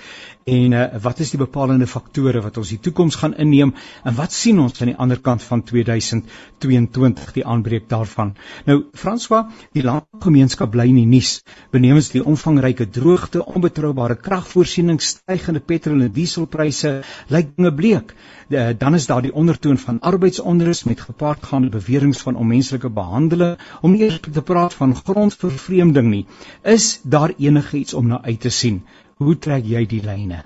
[0.51, 4.33] en uh, wat is die bepalende faktore wat ons die toekoms gaan inneem en wat
[4.33, 8.35] sien ons aan die ander kant van 2022 die aanbreek daarvan?
[8.67, 11.43] Nou François die landgemeenskap bly in die nuus.
[11.71, 18.15] Benemens die omvangryke droogte onbetroubare kragvoorsiening stygende petrol en dieselpryse lyk dinge bleek
[18.49, 23.93] de, dan is daar die ondertoon van arbeidsonrus met gepaardgaande beweringe van onmenslike behandeling om
[23.93, 26.27] nie eers te praat van grondvervreemding nie
[26.63, 28.83] is daar enigiets om na uit te sien
[29.21, 30.39] Hoe trek jy die lyne?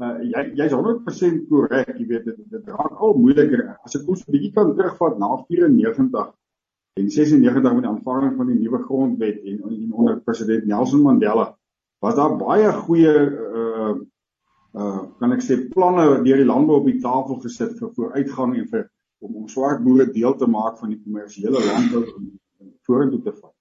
[0.00, 3.66] Uh, jy jy's 100% korrek, jy weet dit dit raak al moeiliker.
[3.84, 6.30] As ek ons 'n bietjie kan terugvat na 94
[7.00, 11.46] en 96 met die aanvaarding van die nuwe grondwet en, en onder president Nelson Mandela
[12.00, 13.61] was daar baie goeie uh
[14.74, 18.68] uh kan ek sê planne deur die landbou op die tafel gesit vir vooruitgang en
[18.70, 18.86] vir
[19.20, 22.30] om om swart boere deel te maak van die kommersiële landbou en,
[22.60, 23.54] en vorentoe te vat.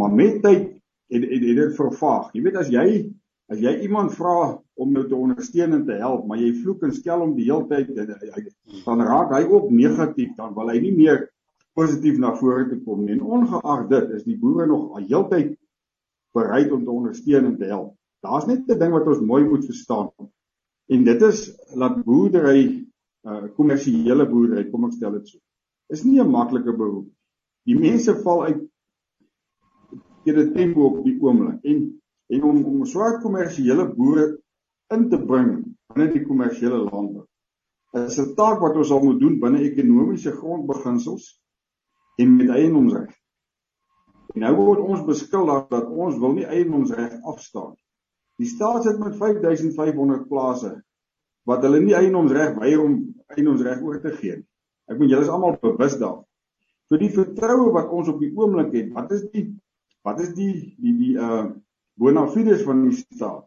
[0.00, 0.64] Maar met tyd
[1.12, 2.32] het het dit vervaag.
[2.34, 2.86] Jy weet as jy
[3.52, 6.94] As jy iemand vra om jou te ondersteun en te help, maar jy vloek en
[6.96, 7.90] skel hom die hele tyd,
[8.86, 11.26] dan raak hy ook negatief, dan wil hy nie meer
[11.76, 13.18] positief na vore toe kom nie.
[13.18, 15.52] En ongeag dit, is die boere nog al heeltyd
[16.34, 17.92] bereid om te ondersteun en te help.
[18.24, 20.08] Daar's net 'n ding wat ons mooi moet verstaan.
[20.92, 21.40] En dit is
[21.74, 22.64] dat boerdery,
[23.24, 25.38] uh kommersiële boerdery, kom ek stel dit so,
[25.88, 27.08] is nie 'n maklike beroep.
[27.64, 28.60] Die mense val uit
[30.24, 34.26] teen 'n tempo op die oomblik en en om om swart kommersiële boere
[34.94, 35.50] in te bring
[35.92, 37.26] binne die kommersiële landbou.
[37.92, 41.40] Dit is 'n taak wat ons al moet doen binne ekonomiese grondbeginsels
[42.16, 43.12] en met eiendomsreg.
[44.34, 47.74] En nou word ons beskuldig dat ons wil nie eiendomsreg afstaan.
[48.40, 50.74] Die staat sit met 5500 plase
[51.48, 52.96] wat hulle nie eiendomsreg weier om
[53.34, 54.46] eiendomsreg oor te gee nie.
[54.90, 56.24] Ek moet julle is almal bewus daarvan.
[56.92, 59.46] Vir die vertroue wat ons op die oomblik het, wat is die
[60.04, 61.46] wat is die die die uh
[61.96, 63.44] bona fides van die staat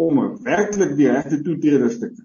[0.00, 2.24] om werklik die regte toetreders te kry.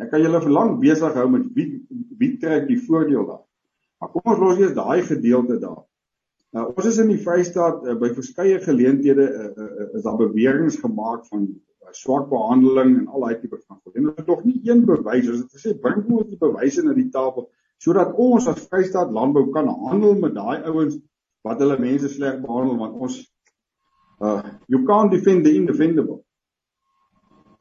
[0.00, 1.82] Ek kan julle verlang besig hou met wie
[2.20, 3.42] wie trek die voordeel daar.
[4.00, 5.82] Maar kom ons los eers daai gedeelte daar.
[6.56, 10.72] Nou ons is in die Vrystaat uh, by verskeie geleenthede uh, uh, is daar beweringe
[10.82, 13.94] gemaak van uh, swak behandeling en al daai tipe van goed.
[13.94, 16.96] En ons het nog nie een bewys, ons het gesê bring ons die bewyse na
[16.96, 20.98] die tafel sodat ons as Vrystaat landbou kan handel met daai ouens
[21.46, 23.22] wat hulle mense sleg behandel want ons
[24.20, 26.24] Uh you can't defend the indefendable.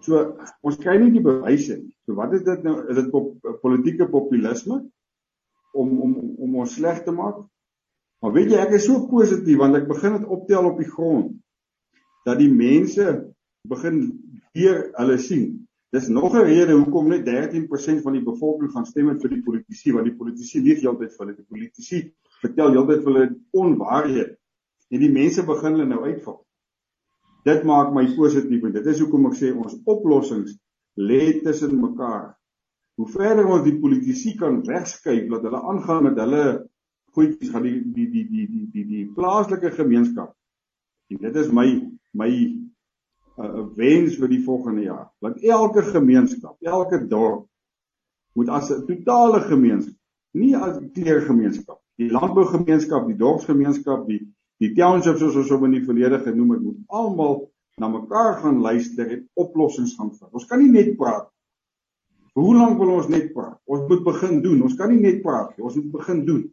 [0.04, 1.94] So ons kry nie die bewyse nie.
[2.04, 2.82] So wat is dit nou?
[2.92, 3.32] Is dit pop,
[3.64, 4.82] politieke populisme
[5.72, 7.40] om om om ons sleg te maak?
[8.20, 11.36] Maar weet jy ek is so positief want ek begin dit optel op die grond
[12.28, 13.06] dat die mense
[13.70, 14.02] begin
[14.54, 19.08] weer hulle sien Dis nog 'n rede hoekom net 13% van die bevolking gaan stem
[19.20, 21.36] vir die politici, want die politici lieg heeltyd vir hulle.
[21.36, 22.02] Die politici
[22.42, 24.38] vertel heeltyd vir hulle onwaarhede.
[24.94, 26.46] En die mense begin hulle nou uitval.
[27.46, 30.54] Dit maak my positief en dit is hoekom ek sê ons oplossings
[30.94, 32.38] lê tussen mekaar.
[33.02, 36.46] Hoe verder ons die politici kan wegskuif dat hulle aangaan met hulle
[37.16, 40.34] goedjies gaan die die die die die die, die plaaslike gemeenskap.
[41.10, 41.68] En dit is my
[42.12, 42.30] my
[43.40, 45.08] 'n wens vir die volgende jaar.
[45.24, 47.48] Want elke gemeenskap, elke dorp
[48.36, 49.96] moet as 'n totale gemeenskap,
[50.34, 54.28] nie as 'n kleurgemeenskap, die landbougemeenskap, die dorpsgemeenskap, die
[54.60, 58.60] die townships soos ons hom in die verlede genoem het, moet almal na mekaar gaan
[58.60, 60.32] luister en oplossings gaan vind.
[60.36, 61.30] Ons kan nie net praat.
[62.36, 63.58] Hoe lank wil ons net praat?
[63.66, 64.62] Ons moet begin doen.
[64.68, 65.64] Ons kan nie net praat nie.
[65.64, 66.44] Ons moet begin doen.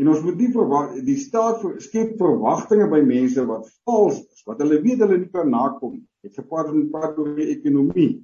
[0.00, 4.62] En ons moet nie verwag die staat skep verwagtinge by mense wat vals is, wat
[4.64, 6.06] hulle weet hulle nie kan nakom nie.
[6.24, 8.14] Dit gepaard met praat oor die ekonomie.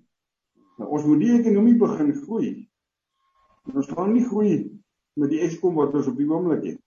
[0.81, 2.51] Nou ons moet die ekonomie begin groei.
[3.69, 4.55] En ons gaan nie groei
[5.21, 6.81] met die Eskom wat ons op die oomblik het.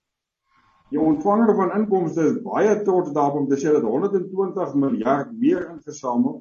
[0.90, 5.68] Die ontvanger van inkomste is baie trots daarop om te sê dat 120 miljard meer
[5.68, 6.40] ingesamel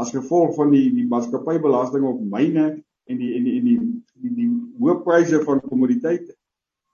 [0.00, 2.64] as gevolg van die die maatskappybelasting op myne
[3.12, 3.90] en die en die en die die,
[4.24, 4.48] die, die
[4.80, 6.32] hoë pryse van kommoditeite.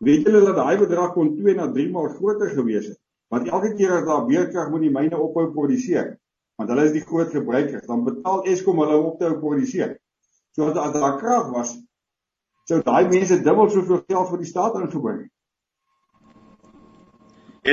[0.00, 2.98] Weet julle dat daai bedrag kon 2 na 3 maal groter gewees het?
[3.30, 6.14] Want elke keer as daar weerkrag moet die myne ophou produseer,
[6.58, 9.98] want hulle is die groot gebruikers, dan betaal Eskom hulle om op te hou produseer.
[10.56, 11.74] So as daar krag was,
[12.70, 15.34] sou daai mense dubbel soveel geld vir die staat ingebring het.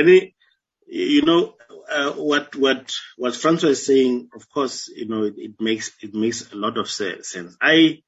[0.02, 0.18] Any
[0.86, 1.54] you know
[1.88, 6.14] uh, what what what Francois is saying of course you know it, it makes it
[6.14, 7.56] makes a lot of sense.
[7.60, 8.02] I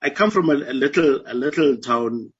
[0.00, 2.32] I come from a, a little a little town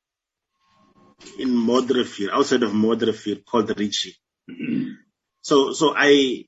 [1.39, 4.17] in Modderrivier, outside of Modderrivier, called Richie.
[5.41, 6.45] so, so I,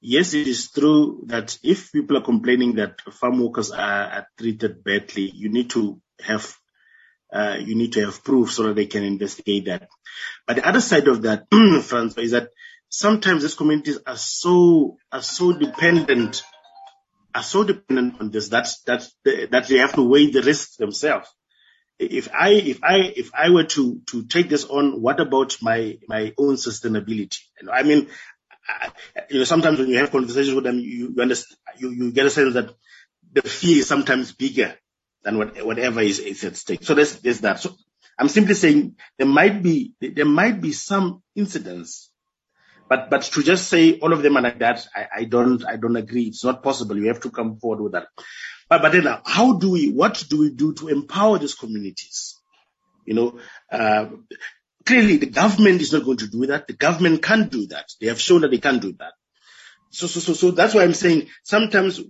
[0.00, 4.84] yes, it is true that if people are complaining that farm workers are, are treated
[4.84, 6.56] badly, you need to have
[7.32, 9.88] uh, you need to have proof so that they can investigate that.
[10.46, 11.46] But the other side of that,
[11.82, 12.50] Francois, is that
[12.88, 16.44] sometimes these communities are so are so dependent
[17.34, 21.28] are so dependent on this that that that they have to weigh the risks themselves
[21.98, 25.98] if I if I if I were to to take this on, what about my
[26.08, 27.38] my own sustainability?
[27.60, 28.08] And I mean,
[28.68, 28.90] I,
[29.30, 32.26] you know, sometimes when you have conversations with them, you you, understand, you you get
[32.26, 32.74] a sense that
[33.32, 34.74] the fear is sometimes bigger
[35.22, 36.84] than what, whatever is, is at stake.
[36.84, 37.60] So there's there's that.
[37.60, 37.74] So
[38.18, 42.10] I'm simply saying there might be there might be some incidents,
[42.88, 45.76] but but to just say all of them are like that, I, I don't I
[45.76, 46.24] don't agree.
[46.24, 46.96] It's not possible.
[46.98, 48.08] You have to come forward with that.
[48.68, 52.40] But, but then how do we, what do we do to empower these communities?
[53.06, 53.38] You know,
[53.70, 54.06] uh,
[54.84, 56.66] clearly the government is not going to do that.
[56.66, 57.86] The government can't do that.
[58.00, 59.12] They have shown that they can't do that.
[59.90, 62.00] So, so, so, so that's why I'm saying sometimes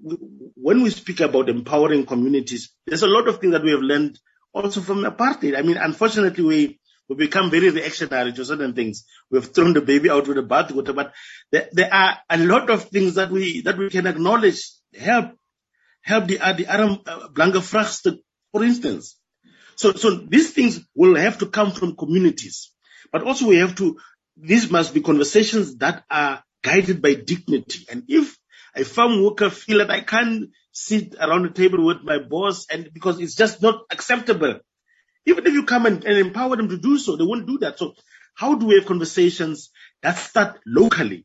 [0.54, 4.18] when we speak about empowering communities, there's a lot of things that we have learned
[4.54, 5.58] also from apartheid.
[5.58, 9.04] I mean, unfortunately, we, we become very reactionary to certain things.
[9.30, 11.12] We've thrown the baby out with the bathwater, but
[11.52, 14.62] there, there are a lot of things that we, that we can acknowledge
[14.98, 15.32] help
[16.04, 17.28] help the, the Aram uh,
[18.52, 19.18] for instance.
[19.76, 22.70] So, so these things will have to come from communities,
[23.10, 23.98] but also we have to,
[24.36, 27.86] these must be conversations that are guided by dignity.
[27.90, 28.36] And if
[28.76, 32.90] a farm worker feel that I can't sit around the table with my boss and
[32.92, 34.60] because it's just not acceptable,
[35.26, 37.78] even if you come and, and empower them to do so, they won't do that.
[37.78, 37.94] So
[38.34, 39.70] how do we have conversations
[40.02, 41.24] that start locally?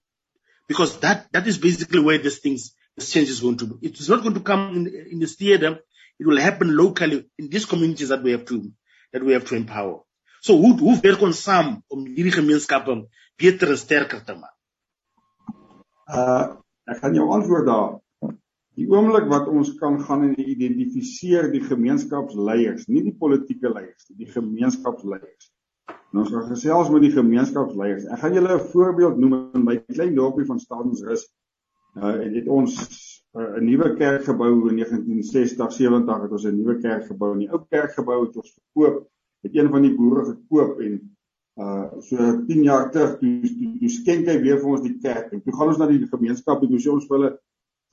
[0.67, 4.09] Because that, that is basically where these things this change is going to it is
[4.09, 5.79] not going to come in, in this theater.
[6.19, 8.71] It will happen locally in these communities that we have to
[9.13, 9.99] that we have to empower.
[10.41, 12.95] So hoe hoe werk ons saam om hierdie gemeenskappe
[13.39, 14.55] beter en sterker te maak?
[16.07, 16.59] Uh
[16.89, 17.97] ek gaan jou antwoord daar.
[18.79, 24.29] Die oomblik wat ons kan gaan en identifiseer die gemeenskapsleiers nie die politieke leiers die
[24.31, 25.51] gemeenskapsleiers.
[26.09, 28.07] En ons gaan gesels met die gemeenskapsleiers.
[28.09, 31.27] Ek gaan julle 'n voorbeeld noem in my klein dorpie van Stadensrus
[31.95, 32.75] uh, en het ons
[33.37, 37.39] uh, 'n nuwe kerk gebou in 1960 70 het ons 'n nuwe kerk gebou en
[37.39, 39.07] die ou kerkgebou het ons verkoop
[39.41, 40.99] het een van die boere gekoop en
[41.59, 42.15] uh so
[42.47, 45.53] 10 jaar terug toe, toe, toe skenk hy weer vir ons die kerk en toe
[45.53, 47.31] gaan ons na die gemeenskap en toe sê ons vir hulle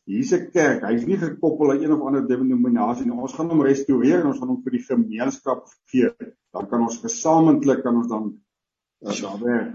[0.07, 3.63] hier's 'n kerk hy's nie gekoppel aan een of ander denominasie nie ons gaan hom
[3.63, 6.11] restoreer en ons gaan hom vir die gemeenskap gee
[6.53, 8.29] dan kan ons gesamentlik kan ons dan
[9.03, 9.75] uh, daar werk.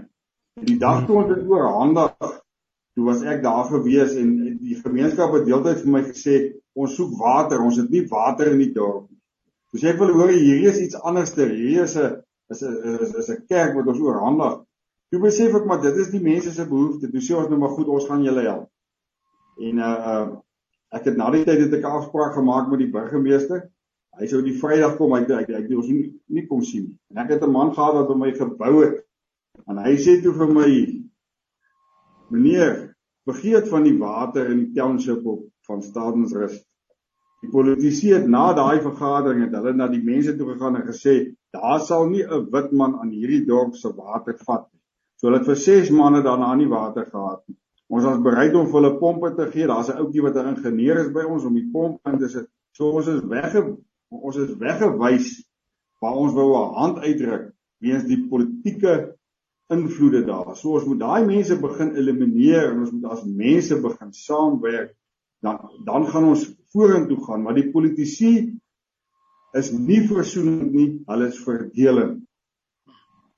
[0.68, 2.16] Die dag toe ons dit oorhandig
[2.94, 6.36] toe was ek daar gewees en die gemeenskap het deeltyd vir my gesê
[6.74, 9.20] ons soek water, ons het nie water in die dorp nie.
[9.72, 11.48] Toe sê ek wil hoor hierdie is iets anderster.
[11.48, 12.20] Hierdie is 'n
[12.52, 14.60] is 'n is 'n kerk wat ons oorhandig.
[15.10, 17.10] Toe besef ek maar dit is die mense se behoefte.
[17.10, 18.68] Toe sê ons nou maar goed, ons gaan julle help.
[19.60, 20.26] En uh uh
[20.92, 23.62] Ek het na die tyd het ek 'n afspraak gemaak met die burgemeester.
[24.20, 26.98] Hy sou die Vrydag kom hy ek ek ons nie, nie kom sien nie.
[27.10, 29.00] En ek het 'n man gehad wat by my gebou het.
[29.68, 30.68] En hy sê toe vir my
[32.32, 32.92] meneer,
[33.28, 36.56] vergeet van die water in die township op van Stadensrus.
[37.42, 41.14] Die politici het na daai vergadering het hulle na die mense toe gegaan en gesê
[41.54, 44.80] daar sal nie 'n wit man aan hierdie dorp se water vat nie.
[45.16, 47.56] So hulle het vir 6 maande daarna nie water gehad nie.
[47.88, 49.66] Ons was bereid om vir hulle pompe te gee.
[49.66, 52.48] Daar's 'n ouetjie wat 'n ingenieur is by ons om die pomp in te sit.
[52.72, 53.76] So ons is wegge
[54.10, 55.44] ons is weggewys
[56.00, 59.16] waar ons wou 'n hand uitdruk weens die politieke
[59.70, 60.56] invloede daar.
[60.56, 64.96] So ons moet daai mense begin elimineer en ons moet as mense begin saamwerk.
[65.42, 68.52] Dan dan gaan ons vorentoe gaan, maar die politici
[69.58, 72.22] is nie versoenend nie, hulle is verdelend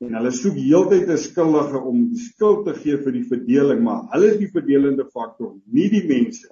[0.05, 4.05] en hulle soek heeltyd 'n skuldige om die skuld te gee vir die verdeling, maar
[4.13, 6.51] hulle is die verdelende faktor, nie die mense.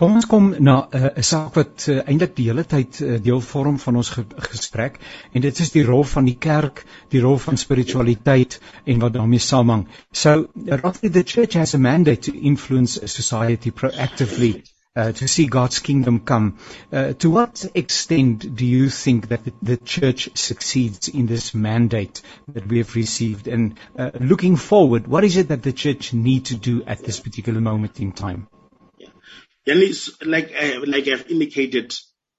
[0.00, 3.18] Kom ons kom na eh, 'n uh, saak wat uh, eintlik die hele tyd uh,
[3.26, 4.98] deel vorm van ons ge gesprek
[5.32, 6.84] en dit is die rol van die kerk,
[7.14, 9.86] die rol van spiritualiteit en wat daarmee saamhang.
[10.12, 10.48] So,
[10.82, 14.54] roughly the church has a mandate to influence society proactively
[14.96, 16.58] uh, to see God's kingdom come.
[16.92, 22.22] Uh, to what extent do you think that the, the, church succeeds in this mandate
[22.48, 23.48] that we have received?
[23.48, 27.20] And uh, looking forward, what is it that the church need to do at this
[27.20, 28.46] particular moment in time?
[29.66, 29.74] Yeah.
[30.24, 31.94] like, uh, like I've indicated,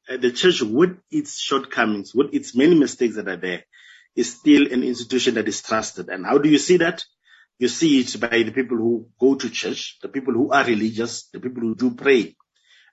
[0.09, 3.63] uh, the church, with its shortcomings, with its many mistakes that are there,
[4.15, 6.09] is still an institution that is trusted.
[6.09, 7.03] And how do you see that?
[7.57, 11.28] You see it by the people who go to church, the people who are religious,
[11.34, 12.36] the people who do pray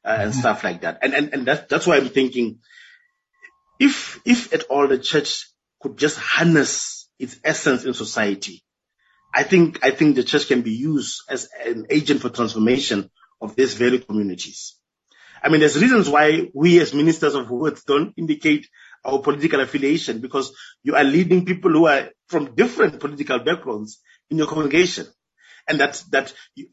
[0.05, 0.99] uh, and stuff like that.
[1.03, 2.61] And, and, and that's, that's why I'm thinking
[3.78, 5.49] if, if at all the church
[5.80, 8.62] could just harness its essence in society,
[9.35, 13.11] I think, I think the church can be used as an agent for transformation
[13.43, 14.76] of these very communities.
[15.43, 18.68] I mean, there's reasons why we as ministers of words don't indicate
[19.05, 24.38] our political affiliation because you are leading people who are from different political backgrounds in
[24.38, 25.07] your congregation
[25.68, 26.68] and that that you,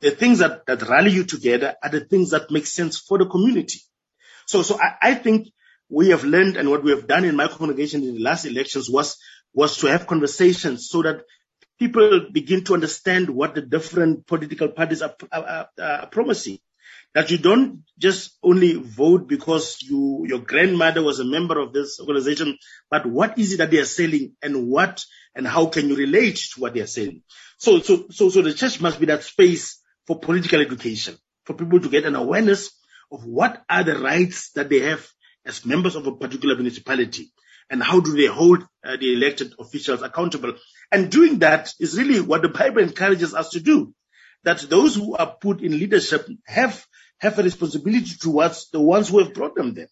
[0.00, 3.26] the things that that rally you together are the things that make sense for the
[3.26, 3.80] community.
[4.46, 5.48] So so I, I think
[5.90, 8.88] we have learned and what we have done in my congregation in the last elections
[8.88, 9.18] was
[9.52, 11.22] was to have conversations so that
[11.78, 16.58] people begin to understand what the different political parties are, are, are promising.
[17.14, 22.00] That you don't just only vote because you your grandmother was a member of this
[22.00, 22.58] organization,
[22.90, 26.36] but what is it that they are selling and what and how can you relate
[26.54, 27.22] to what they are saying?
[27.58, 31.80] So, so, so, so the church must be that space for political education, for people
[31.80, 32.70] to get an awareness
[33.12, 35.06] of what are the rights that they have
[35.46, 37.30] as members of a particular municipality
[37.70, 40.54] and how do they hold uh, the elected officials accountable.
[40.92, 43.94] And doing that is really what the Bible encourages us to do.
[44.44, 46.86] That those who are put in leadership have,
[47.18, 49.88] have a responsibility towards the ones who have brought them there.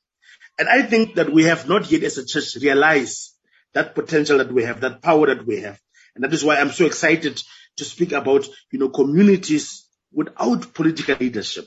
[0.59, 3.35] And I think that we have not yet as a church realized
[3.73, 5.81] that potential that we have, that power that we have.
[6.15, 7.43] And that is why I'm so excited
[7.79, 11.67] to speak about, you know, communities without political leadership.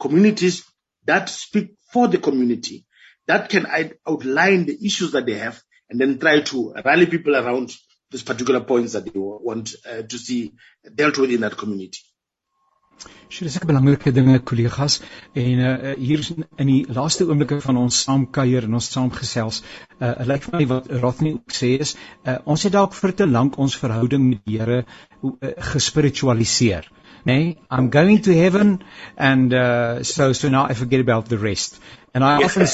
[0.00, 0.64] Communities
[1.04, 2.86] that speak for the community,
[3.26, 3.66] that can
[4.06, 7.74] outline the issues that they have and then try to rally people around
[8.10, 10.52] these particular points that they want uh, to see
[10.94, 12.00] dealt with in that community.
[13.30, 14.94] So dis 'n belangrike dinge kollegas
[15.42, 16.22] en uh, hier
[16.62, 19.60] in die laaste oomblikke van ons saamkuier en ons saamgesels,
[20.00, 21.94] uh, lyk vir my wat Rodney ook sê is,
[22.24, 26.88] uh, ons het dalk vir te lank ons verhouding met die Here uh, gespiritualiseer.
[27.28, 28.78] Nee, I'm going to heaven
[29.16, 31.80] and uh, so so now I forget about the rest.
[32.14, 32.66] And I often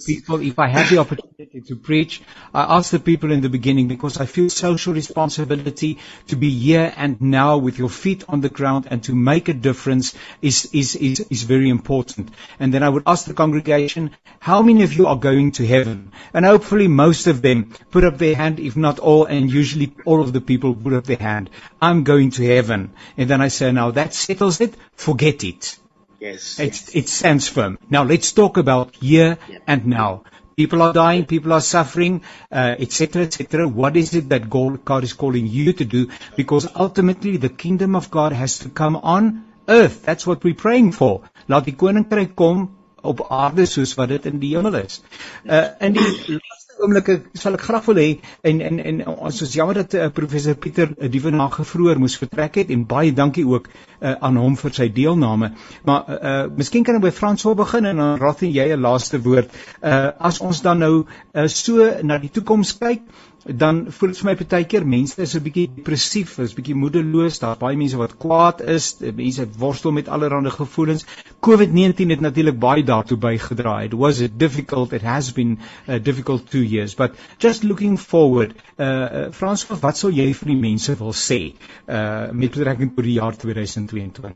[0.00, 2.22] people, if I have the opportunity to preach,
[2.52, 6.92] I ask the people in the beginning because I feel social responsibility to be here
[6.96, 10.96] and now with your feet on the ground and to make a difference is, is,
[10.96, 12.30] is, is very important.
[12.58, 16.12] And then I would ask the congregation, how many of you are going to heaven?
[16.32, 20.20] And hopefully most of them put up their hand, if not all, and usually all
[20.20, 21.50] of the people put up their hand.
[21.80, 22.92] I'm going to heaven.
[23.16, 25.78] And then I say, now that settles it, forget it.
[26.20, 26.58] Yes.
[26.58, 27.78] It, it stands firm.
[27.90, 29.58] Now let's talk about here yeah.
[29.66, 30.24] and now.
[30.56, 33.66] People are dying, people are suffering, etc., uh, etc.
[33.66, 36.08] Et what is it that God is calling you to do?
[36.36, 40.04] Because ultimately the kingdom of God has to come on earth.
[40.04, 41.22] That's what we're praying for.
[41.48, 42.68] Laat die koninkryk kom
[43.02, 45.02] op aarde soos wat dit in die hemel is.
[45.44, 46.38] Uh in die
[46.82, 48.08] oomblik sal ek graag wil hê
[48.42, 52.16] en en en ons is jammer dat uh, professor Pieter uh, die vanaand vroeër moes
[52.18, 55.52] vertrek het en baie dankie ook uh, aan hom vir sy deelname.
[55.84, 58.80] Maar uh, uh miskien kan ek by Frans wil begin en dan raad jy 'n
[58.80, 59.52] laaste woord.
[59.82, 63.02] Uh as ons dan nou uh, so na die toekoms kyk
[63.44, 67.38] dan voel dit vir my baie keer mense is 'n bietjie depressief, is bietjie moedeloos,
[67.38, 71.04] daar's baie mense wat kwaad is, mense worstel met allerlei gevoelens.
[71.44, 73.82] COVID-19 het natuurlik baie daartoe bygedra.
[73.82, 78.54] It was a difficult, it has been a difficult 2 years, but just looking forward,
[78.78, 81.54] uh, uh Frans, wat sou jy vir die mense wil sê
[81.88, 84.32] uh met betrekking tot die jaar 2022?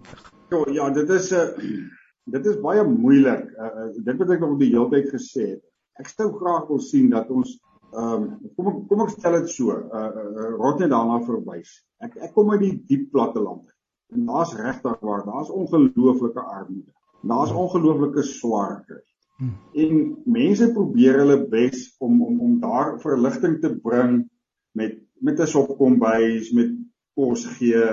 [0.50, 1.78] Jo, ja, dit is 'n uh,
[2.24, 3.44] dit is baie moeilik.
[3.56, 5.62] Uh, dit wat ek nog die hele tyd gesê het.
[5.98, 7.56] Ek sou graag wil sien dat ons
[7.92, 11.78] ehm um, kom ek kom ek stel dit so, uh, uh, rot net daarna verwys.
[12.04, 13.66] Ek ek kom uit die diep platte land.
[14.12, 16.92] En daar's regtig waar, daar's ongelooflike armoede.
[17.28, 19.02] Daar's ongelooflike swaarte.
[19.38, 19.56] Hmm.
[19.72, 24.22] En mense probeer hulle bes om om om daar verligting te bring
[24.72, 26.74] met met 'n sopkombuis, met
[27.14, 27.84] kos gee.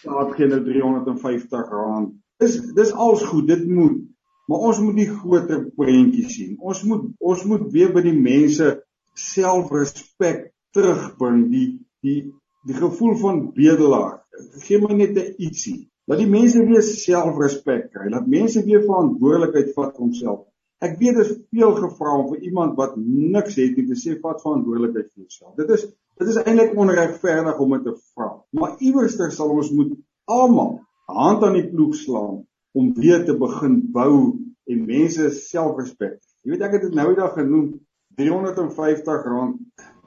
[0.00, 2.12] Staat gee nou R350.
[2.38, 4.02] Dis dis alles goed, dit moet.
[4.46, 6.56] Maar ons moet die groter prentjie sien.
[6.58, 8.85] Ons moet ons moet weer by die mense
[9.20, 11.68] selfrespek terugbring, die
[12.04, 12.20] die
[12.66, 14.24] die gevoel van bedelaar.
[14.66, 15.88] Gee my net 'n ietsie.
[16.06, 18.10] Laat die mense weer selfrespek kry.
[18.10, 20.46] Laat mense weer verantwoordelikheid vat vir homself.
[20.78, 24.18] Ek weet dit is veel gevra om vir iemand wat niks het nie te sê
[24.20, 25.54] vat verantwoordelikheid vir jouself.
[25.56, 25.86] Dit is
[26.16, 28.28] dit is eintlik onregverdig om dit te vra.
[28.52, 32.44] Maar iewers sal ons moet almal hand aan die ploeg slaan
[32.74, 34.36] om weer te begin bou
[34.66, 36.18] en mense selfrespek.
[36.42, 37.68] Jy weet ek het dit nou eendag genoem
[38.16, 39.60] 350 rand.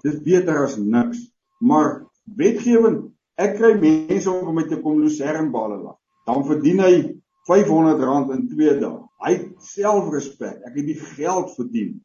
[0.04, 1.22] Dis beter as niks.
[1.60, 2.04] Maar
[2.40, 5.98] wetgewend, ek kry mense om my te kom lucernbale lag.
[6.30, 6.94] Dan verdien hy
[7.50, 9.00] R500 in 2 dae.
[9.26, 10.62] Hy het selfrespek.
[10.68, 11.98] Ek het die geld verdien.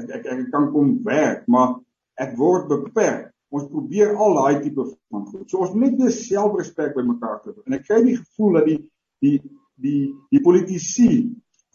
[0.00, 1.76] Ek ek ek kan kom werk, maar
[2.20, 3.32] ek word beperk.
[3.52, 5.44] Ons probeer al daai tipe van goed.
[5.50, 7.52] So ons moet net weer selfrespek by mekaar kry.
[7.66, 8.78] En ek kry die gevoel dat die
[9.22, 9.34] die
[9.82, 11.10] die die politici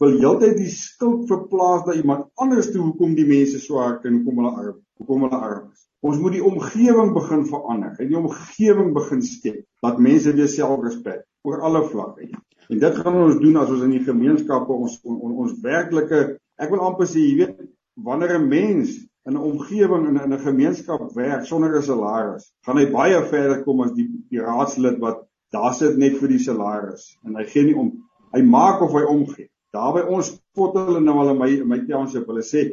[0.02, 4.20] wil heeltyd die skuld verplaas na iemand anders toe hoekom die mense so hard en
[4.20, 5.84] hoekom hulle arm hoekom hulle arm is.
[6.02, 7.96] Ons moet die omgewing begin verander.
[7.98, 12.30] En die omgewing begin skep dat mense weer selfrespek oor alle vlakke.
[12.68, 16.22] En dit gaan ons doen as ons in die gemeenskappe ons on, on, ons werklike
[16.58, 17.60] ek wil amper sê jy weet
[18.06, 18.96] wanneer 'n mens
[19.26, 23.80] in 'n omgewing in 'n gemeenskap werk sonder 'n salaris, gaan hy baie verder kom
[23.80, 27.74] as die die raadslid wat daar sit net vir die salaris en hy gee nie
[27.74, 27.92] om
[28.34, 29.48] hy maak of hy omgee.
[29.74, 32.64] Daar by ons spot hulle nou al in my my township, hulle sê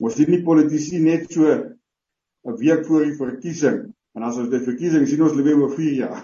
[0.00, 3.94] ons sien nie politici net so 'n week voor die verkiesing.
[4.16, 6.22] En as ons die verkiesing sien ons lewe oor 4 jaar.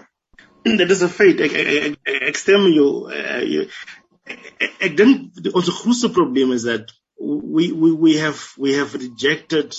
[0.81, 1.41] Dit is 'n feit.
[1.41, 3.07] Ek ek ek, ek stem jou.
[3.07, 3.67] Uh,
[4.27, 9.77] ek, ek dink ons grootste probleem is dat we we we have we have rejected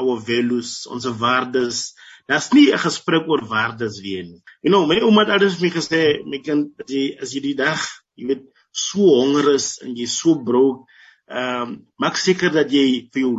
[0.00, 1.92] our values ons waardes.
[2.26, 4.42] Daar's nie 'n gesprek oor waardes weer nie.
[4.62, 7.58] You know my ouma het altyd vir my gesê my kind die, as jy die
[7.58, 7.80] dag
[8.16, 10.86] jy weet so honger is en jy so brood
[11.30, 13.34] ehm um, maak seker dat jy vir jou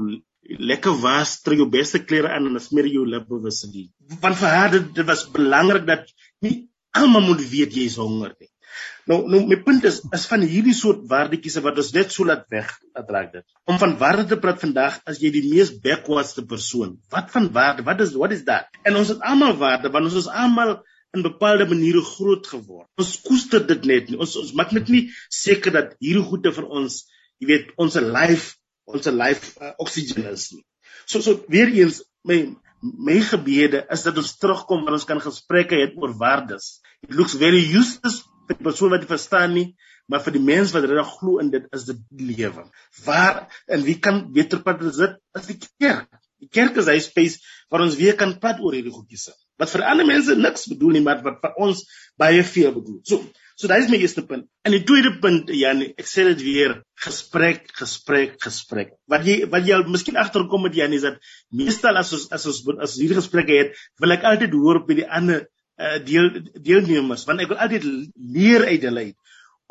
[0.72, 3.76] lekker was trek jou beste klere aan en smeer jou lippe wissel
[4.24, 6.08] want vir haar dit, dit was belangrik dat
[6.42, 6.56] nie
[6.92, 8.52] almal moet weet jy is honger nie
[9.10, 12.44] Nou nou my punt is is van hierdie soort waardetjies wat ons net so laat
[12.54, 12.70] weg
[13.16, 13.46] laat dit.
[13.72, 16.98] Om van waarde te praat vandag as jy die mees backwardste persoon.
[17.16, 17.86] Wat van waarde?
[17.88, 18.70] Wat is what is that?
[18.86, 20.78] En ons het almal waarde want ons is almal
[21.16, 22.88] in bepaalde maniere groot geword.
[23.00, 24.20] Ons koester dit net nie.
[24.22, 25.04] Ons ons maak net nie
[25.34, 27.02] seker dat hierdie goede vir ons,
[27.42, 28.56] jy weet, ons life,
[28.88, 30.64] ons life uh, oxygen is nie.
[31.06, 32.44] So so weer eens my
[32.82, 36.80] my gebede is dat ons terugkom en ons kan gesprekke hê oor waardes.
[37.06, 39.68] It looks very useless vir die persoon wat dit verstaan nie,
[40.10, 42.02] maar vir die mens wat regtig glo in dit is dit
[42.32, 42.66] lewe.
[43.06, 46.10] Waar en wie kan beter pad is dit as die kerk?
[46.42, 47.40] Die kerk is hy space
[47.72, 49.30] waar ons weer kan pad oor hierdie goedjies.
[49.62, 51.84] Wat vir ander mense niks bedoel nie, maar wat vir ons
[52.20, 53.00] baie veel bedoel.
[53.08, 53.22] So,
[53.56, 54.48] so daai is my eerste punt.
[54.66, 56.76] En die tweede punt, Janie, ek sê dit weer,
[57.06, 58.96] gesprek, gesprek, gesprek.
[59.12, 61.22] Wat jy wat jy miskien agterkom met Janie is dat
[61.54, 65.08] meestal as ons as ons as hierdie gesprekke het, wil ek altyd hoor by die
[65.08, 67.86] ander uh, deel deelnemers want ek wil altyd
[68.18, 69.18] leer uit hulle uit.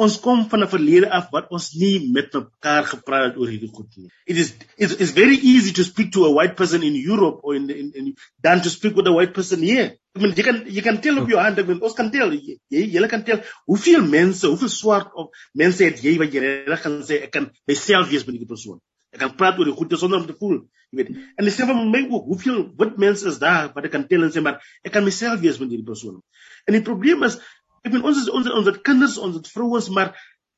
[0.01, 3.69] Ons kom van 'n verlede af wat ons nie met mekaar gepraat het oor hierdie
[3.69, 4.09] goed nie.
[4.25, 7.55] It is it is very easy to speak to a white person in Europe or
[7.55, 9.97] in in, in than to speak with a white person here.
[10.17, 12.33] I mean, jy kan jy kan tel op jou hand, ek bedoel ons kan tel
[12.33, 16.41] jy jy kan tel hoeveel mense, hoeveel swart of mense het jy wat jy
[16.71, 18.81] reg gaan sê ek kan myself wees met die persoon.
[19.11, 21.15] Ek kan praat oor die goeie sonder om te voel, jy weet.
[21.37, 24.33] En dis sewe my ook, hoeveel wit mense is daar wat ek kan tel en
[24.33, 26.21] sê maar ek kan myself wees met hierdie persoon.
[26.69, 27.41] En die probleem is,
[27.85, 30.13] ek bedoel ons is ons ons het kinders, ons het vrouens, maar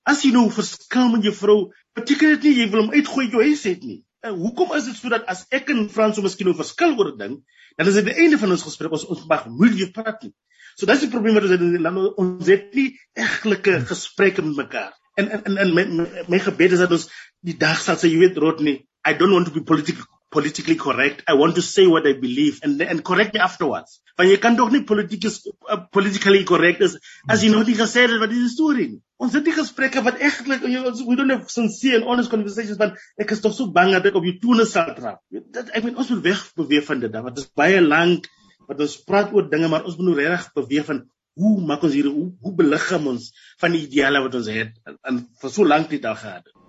[0.08, 1.58] as jy nou verskil met jou vrou,
[1.98, 4.00] beteken dit nie jy wil hom uitgooi jou huis het nie.
[4.22, 7.18] En hoekom is dit sodat as ek en Frans so miskien 'n verskil oor 'n
[7.18, 7.34] ding,
[7.76, 10.32] dan is dit die einde van ons gesprek, ons ons mag weer praat nie.
[10.76, 14.42] So dis die probleem wat ons het in die land, ons het nie egtelike gesprekke
[14.42, 14.92] met mekaar.
[15.16, 17.08] En en en my my, my gebed is dat ons
[17.44, 21.22] die dag sal sê jy weet Rodney I don't want to be politically politically correct.
[21.28, 24.00] I want to say what I believe and and correct me afterwards.
[24.18, 28.06] Want jy kan tog nie politiek uh, politically correct is as jy nog nie gesê
[28.06, 28.88] het wat die storie.
[29.22, 33.36] Ons het die gesprekke wat eintlik we don't have sincere and honest conversations want ek
[33.36, 35.20] is tog so bang dat ek op jou tone sal trap.
[35.58, 37.20] Dat ek moet ons moet weg beweeg van dit.
[37.28, 38.30] Wat is baie lank
[38.68, 41.04] wat ons praat oor dinge maar ons moet nou regtig beweeg van
[41.40, 43.30] hoe maak ons hier hoe, hoe beliggaam ons
[43.60, 46.61] van die ideale wat ons het en vir so lank die dag gehad het.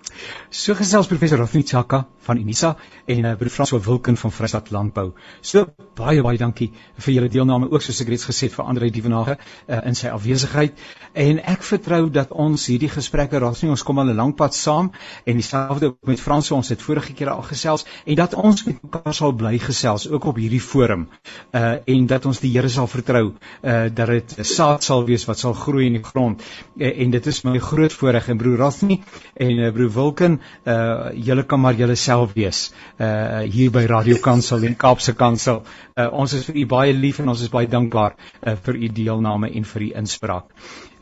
[0.49, 2.76] So gesels professor Rafni Chaka van Unisa
[3.06, 5.12] en uh, broer François Wilken van Vrystaat Landbou.
[5.41, 5.66] So
[5.97, 9.36] baie baie dankie vir julle deelname ook soos ek reeds gesê het vir Andre Dievenage
[9.38, 10.80] uh, in sy afwesigheid
[11.26, 14.56] en ek vertrou dat ons hierdie gesprekke raak sien ons kom al 'n lang pad
[14.56, 14.91] saam
[15.26, 19.14] en dieselfde met François ons het vorige keer al gesels en dat ons met mekaar
[19.14, 21.08] sal bly gesels ook op hierdie forum
[21.51, 25.39] uh, en dat ons die Here sal vertrou uh, dat dit saad sal wees wat
[25.39, 26.41] sal groei in die grond
[26.78, 29.01] uh, en dit is my groot voorreg en broer Rafni
[29.36, 32.66] en uh, broer Wilken uh, julle kan maar julle self wees
[32.98, 35.64] uh hier by Radio Kansel en Kaapse Kansel.
[35.98, 38.89] Uh ons is vir u baie lief en ons is baie dankbaar uh, vir u
[39.02, 40.50] deelname en vir u inspraak.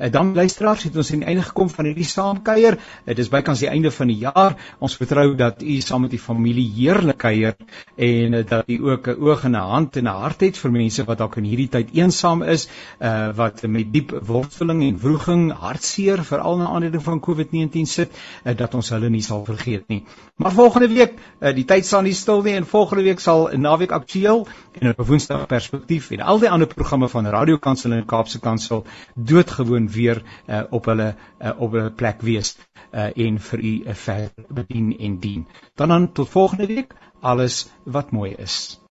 [0.01, 2.77] Uh, dan luisteraars het ons aan die einde gekom van hierdie saamkuier.
[3.05, 4.55] Dit is bykans die einde van die jaar.
[4.79, 7.55] Ons vertrou dat u saam met die familie heerlik kuier
[7.95, 10.71] en uh, dat u ook 'n oog en 'n hand en 'n hart het vir
[10.71, 12.67] mense wat dalk in hierdie tyd eensaam is,
[12.99, 18.11] uh wat met diep worsteling en wroging, hartseer veral na aanleiding van COVID-19 sit,
[18.43, 20.03] uh, dat ons hulle nie sal vergeet nie.
[20.41, 23.61] Maar volgende week, uh, die tyd staan nie stil nie en volgende week sal 'n
[23.61, 24.47] naweek aktueel
[24.79, 28.85] en op Woensdag perspektief en al die ander programme van Radio Kansel en Kaapse Kansel
[29.15, 32.57] doodgewoon weer uh, op hulle uh, op 'n plek wees
[32.91, 35.47] uh, en vir u uh, ver bedien en dien.
[35.75, 38.81] Dan dan tot volgende week alles wat mooi is.